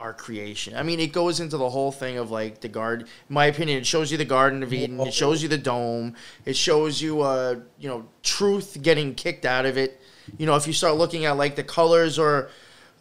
[0.04, 0.76] our creation.
[0.76, 3.04] I mean, it goes into the whole thing of like the guard.
[3.04, 5.00] In my opinion, it shows you the Garden of Eden.
[5.00, 6.16] It shows you the dome.
[6.46, 10.02] It shows you, uh, you know, truth getting kicked out of it.
[10.38, 12.50] You know, if you start looking at like the colors or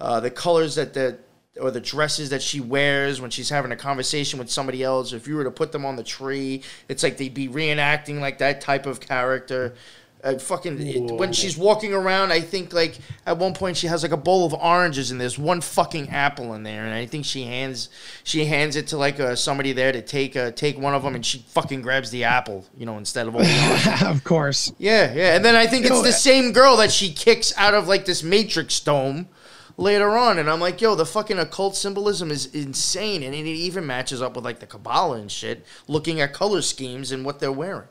[0.01, 1.19] uh, the colors that the
[1.61, 5.13] or the dresses that she wears when she's having a conversation with somebody else.
[5.13, 8.39] If you were to put them on the tree, it's like they'd be reenacting like
[8.39, 9.75] that type of character.
[10.23, 14.13] Fucking it, when she's walking around, I think like at one point she has like
[14.13, 17.43] a bowl of oranges and there's one fucking apple in there, and I think she
[17.43, 17.89] hands
[18.23, 21.17] she hands it to like uh, somebody there to take uh, take one of them,
[21.17, 24.73] and she fucking grabs the apple, you know, instead of all the of course.
[24.79, 25.35] Yeah, yeah.
[25.35, 27.89] And then I think it's know, the uh, same girl that she kicks out of
[27.89, 29.29] like this Matrix dome
[29.77, 30.39] later on.
[30.39, 33.23] And I'm like, yo, the fucking occult symbolism is insane.
[33.23, 37.13] And it even matches up with like the Kabbalah and shit, looking at color schemes
[37.13, 37.89] and what they're wearing.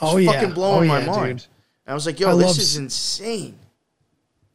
[0.00, 1.38] Oh yeah, fucking blowing oh, my yeah, mind.
[1.40, 1.46] dude.
[1.86, 3.58] And I was like, yo, I this is insane.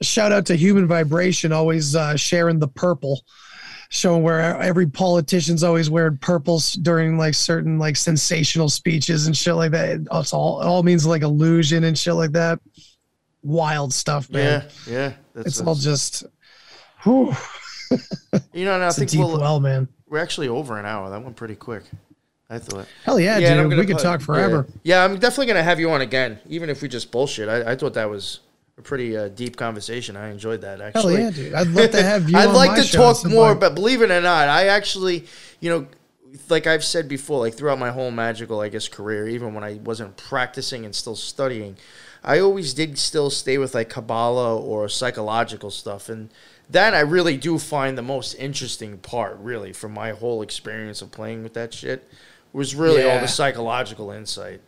[0.01, 3.21] Shout out to Human Vibration, always uh, sharing the purple,
[3.89, 9.55] showing where every politician's always wearing purples during like certain like sensational speeches and shit
[9.55, 9.89] like that.
[9.89, 12.59] It- It's all it all means like illusion and shit like that.
[13.43, 14.65] Wild stuff, man.
[14.87, 15.13] Yeah, yeah.
[15.33, 16.25] That's, it's all just.
[17.03, 17.33] Whew,
[18.53, 19.87] you know, and I it's think we'll, well, man.
[20.07, 21.09] we're actually over an hour.
[21.09, 21.83] That went pretty quick.
[22.49, 22.87] I thought.
[23.03, 23.79] Hell yeah, and I'm dude.
[23.79, 24.65] We could put- talk forever.
[24.83, 24.97] Yeah.
[24.97, 27.47] Yeah, I'm definitely gonna have you on again, even if we just bullshit.
[27.47, 28.39] I, I thought that was
[28.77, 30.15] a pretty uh, deep conversation.
[30.17, 31.17] I enjoyed that actually.
[31.17, 31.53] Hell yeah, dude.
[31.53, 32.37] I'd love to have you.
[32.39, 34.67] I'd on like my to show talk at more, but believe it or not, I
[34.67, 35.25] actually,
[35.59, 35.87] you know,
[36.49, 39.75] like I've said before, like throughout my whole magical, I guess, career, even when I
[39.83, 41.77] wasn't practicing and still studying,
[42.23, 46.29] I always did still stay with like Kabbalah or psychological stuff, and
[46.69, 51.11] that I really do find the most interesting part, really, from my whole experience of
[51.11, 52.07] playing with that shit,
[52.53, 54.61] was really all the psychological insight.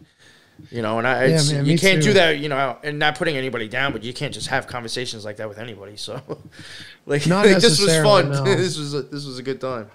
[0.69, 3.35] You know, and I, Yeah, man, you can't do that, you know, and not putting
[3.35, 5.97] anybody down, but you can't just have conversations like that with anybody.
[5.97, 6.21] So,
[7.05, 8.29] like, Not like, this was fun.
[8.29, 8.43] no.
[8.43, 9.89] this was a, this was a good time.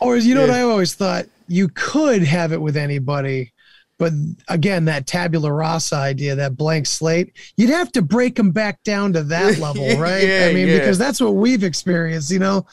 [0.00, 1.26] Or you know what I always thought?
[1.46, 3.52] You could have it with anybody,
[3.98, 4.12] but
[4.48, 9.12] again, that tabula rasa idea, that blank slate, you'd have to break them back down
[9.12, 10.26] to that level, right?
[10.26, 10.78] Yeah, I mean, yeah.
[10.78, 12.32] because that's what we've experienced.
[12.32, 12.66] You know,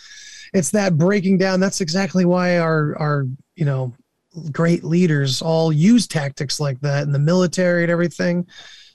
[0.53, 1.59] it's that breaking down.
[1.59, 3.93] That's exactly why our our you know
[4.51, 8.45] great leaders all use tactics like that in the military and everything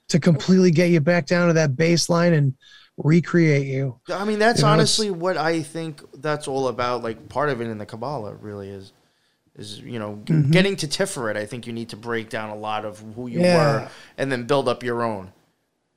[0.09, 2.55] to completely get you back down to that baseline and
[2.97, 3.99] recreate you.
[4.13, 7.03] I mean, that's You know, honestly what I think that's all about.
[7.03, 8.93] Like, part of it in the Kabbalah really is,
[9.57, 10.51] is you know, Mm-hmm.
[10.51, 11.37] getting to Tiferet.
[11.37, 13.57] I think you need to break down a lot of who you Yeah.
[13.57, 13.89] were
[14.19, 15.33] and then build up your own.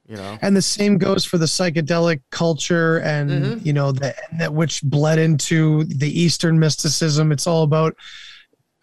[0.09, 3.65] You know, and the same goes for the psychedelic culture and Mhm.
[3.65, 7.93] you know that that which bled into the eastern mysticism it's all about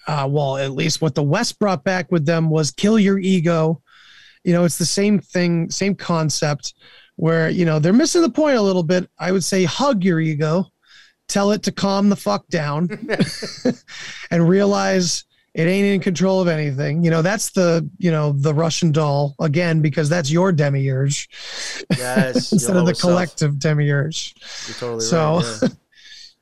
[0.07, 3.80] uh well at least what the west brought back with them was kill your ego
[4.44, 6.74] you know it's the same thing same concept
[7.16, 10.20] where you know they're missing the point a little bit i would say hug your
[10.20, 10.66] ego
[11.28, 12.88] tell it to calm the fuck down
[14.30, 15.24] and realize
[15.55, 19.34] it ain't in control of anything you know that's the you know the russian doll
[19.40, 21.28] again because that's your demiurge
[21.96, 21.96] yes,
[22.52, 23.11] your instead of the self.
[23.12, 24.34] collective demiurge
[24.66, 25.59] You're totally So- right.
[25.62, 25.68] yeah.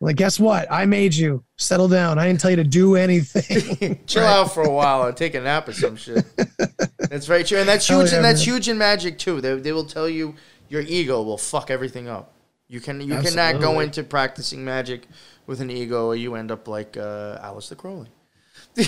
[0.03, 4.01] Like guess what i made you settle down i didn't tell you to do anything
[4.07, 6.25] Chill out for a while and take a nap or some shit.
[7.11, 8.11] That's very true, and that's huge.
[8.11, 8.55] yeah, and that's man.
[8.55, 9.41] huge in magic too.
[9.43, 10.35] They, they will tell you
[10.71, 12.33] your ego will fuck everything up.
[12.69, 15.07] You can you cannot go into practicing magic
[15.47, 18.09] with an ego, or you end up like uh, Aleister Crowley.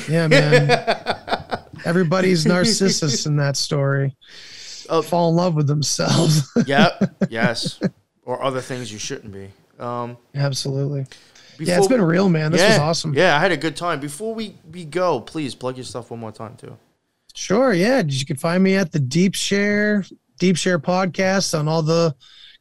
[0.08, 0.70] yeah man
[1.84, 4.16] everybody's narcissus in that story
[4.89, 5.02] Oh.
[5.02, 7.16] fall in love with themselves Yep.
[7.30, 7.78] yes.
[8.24, 9.51] Or other things you shouldn't be.
[9.78, 11.06] Um, absolutely
[11.59, 14.01] yeah it's been real man this was awesome Yeah, I had a good time.
[14.01, 16.76] Before we, we go, please plug your stuff one more time too.
[17.34, 18.02] Sure, yeah.
[18.06, 20.05] You can find me at the Deep Share,
[20.38, 22.14] Deep Share podcast on all the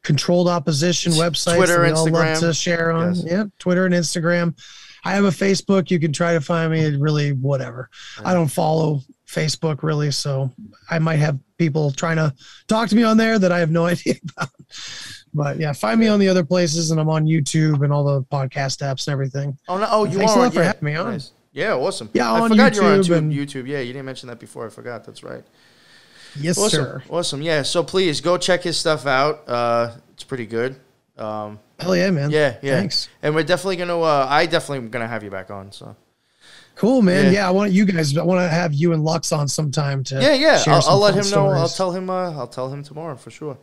[0.03, 1.55] controlled opposition websites.
[1.55, 2.11] Twitter, all Instagram.
[2.11, 3.15] love to share on.
[3.15, 3.23] Yes.
[3.25, 4.57] Yeah, Twitter and Instagram.
[5.05, 5.91] I have a Facebook.
[5.91, 6.95] You can try to find me.
[6.95, 7.89] Really, whatever.
[8.23, 10.51] I don't follow Facebook really, so
[10.89, 12.33] I might have people trying to
[12.67, 14.49] talk to me on there that I have no idea about.
[15.33, 18.21] But yeah, find me on the other places, and I'm on YouTube and all the
[18.23, 19.57] podcast apps and everything.
[19.67, 19.87] Oh no!
[19.89, 20.41] Oh, you Thanks a are.
[20.43, 20.65] lot for yeah.
[20.67, 21.11] having me on.
[21.13, 21.31] Nice.
[21.51, 22.09] Yeah, awesome.
[22.13, 23.67] Yeah, I forgot you're on YouTube YouTube, and- YouTube.
[23.67, 24.65] Yeah, you didn't mention that before.
[24.65, 25.03] I forgot.
[25.05, 25.43] That's right.
[26.35, 26.83] Yes, Awesome.
[26.83, 27.03] sir.
[27.11, 27.41] Awesome.
[27.43, 27.61] Yeah.
[27.61, 29.47] So please go check his stuff out.
[29.47, 30.75] Uh, it's pretty good.
[31.15, 32.31] Um, Hell yeah, man.
[32.31, 32.79] yeah, yeah.
[32.79, 33.07] Thanks.
[33.21, 33.99] And we're definitely gonna.
[33.99, 35.71] Uh, I definitely am gonna have you back on.
[35.71, 35.95] So
[36.75, 37.25] Cool, man.
[37.25, 37.31] Yeah.
[37.41, 37.47] Yeah.
[37.47, 38.17] I want you guys.
[38.17, 40.19] I want to have you and Lux on sometime to.
[40.19, 40.63] yeah, yeah.
[40.65, 41.49] I'll, I'll let him know.
[41.49, 42.09] I'll tell him.
[42.09, 43.59] Uh, I'll tell him tomorrow for sure.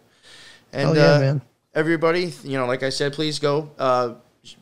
[0.72, 1.42] And Hell yeah, uh, man.
[1.74, 4.14] Everybody, you know, like I said, please go uh,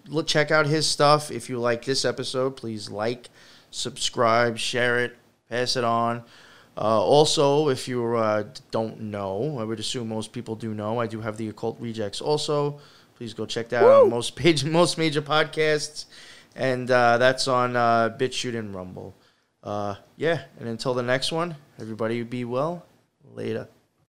[0.09, 1.31] look check out his stuff.
[1.31, 3.29] If you like this episode, please like,
[3.71, 5.17] subscribe, share it,
[5.49, 6.25] pass it on.
[6.77, 11.01] Uh, also, if you uh, don't know, I would assume most people do know.
[11.01, 12.21] I do have the occult rejects.
[12.21, 12.79] Also,
[13.17, 16.05] please go check that out on most page, most major podcasts,
[16.55, 19.15] and uh, that's on uh, BitChute and Rumble.
[19.63, 22.85] Uh, yeah, and until the next one, everybody be well.
[23.35, 23.69] Later.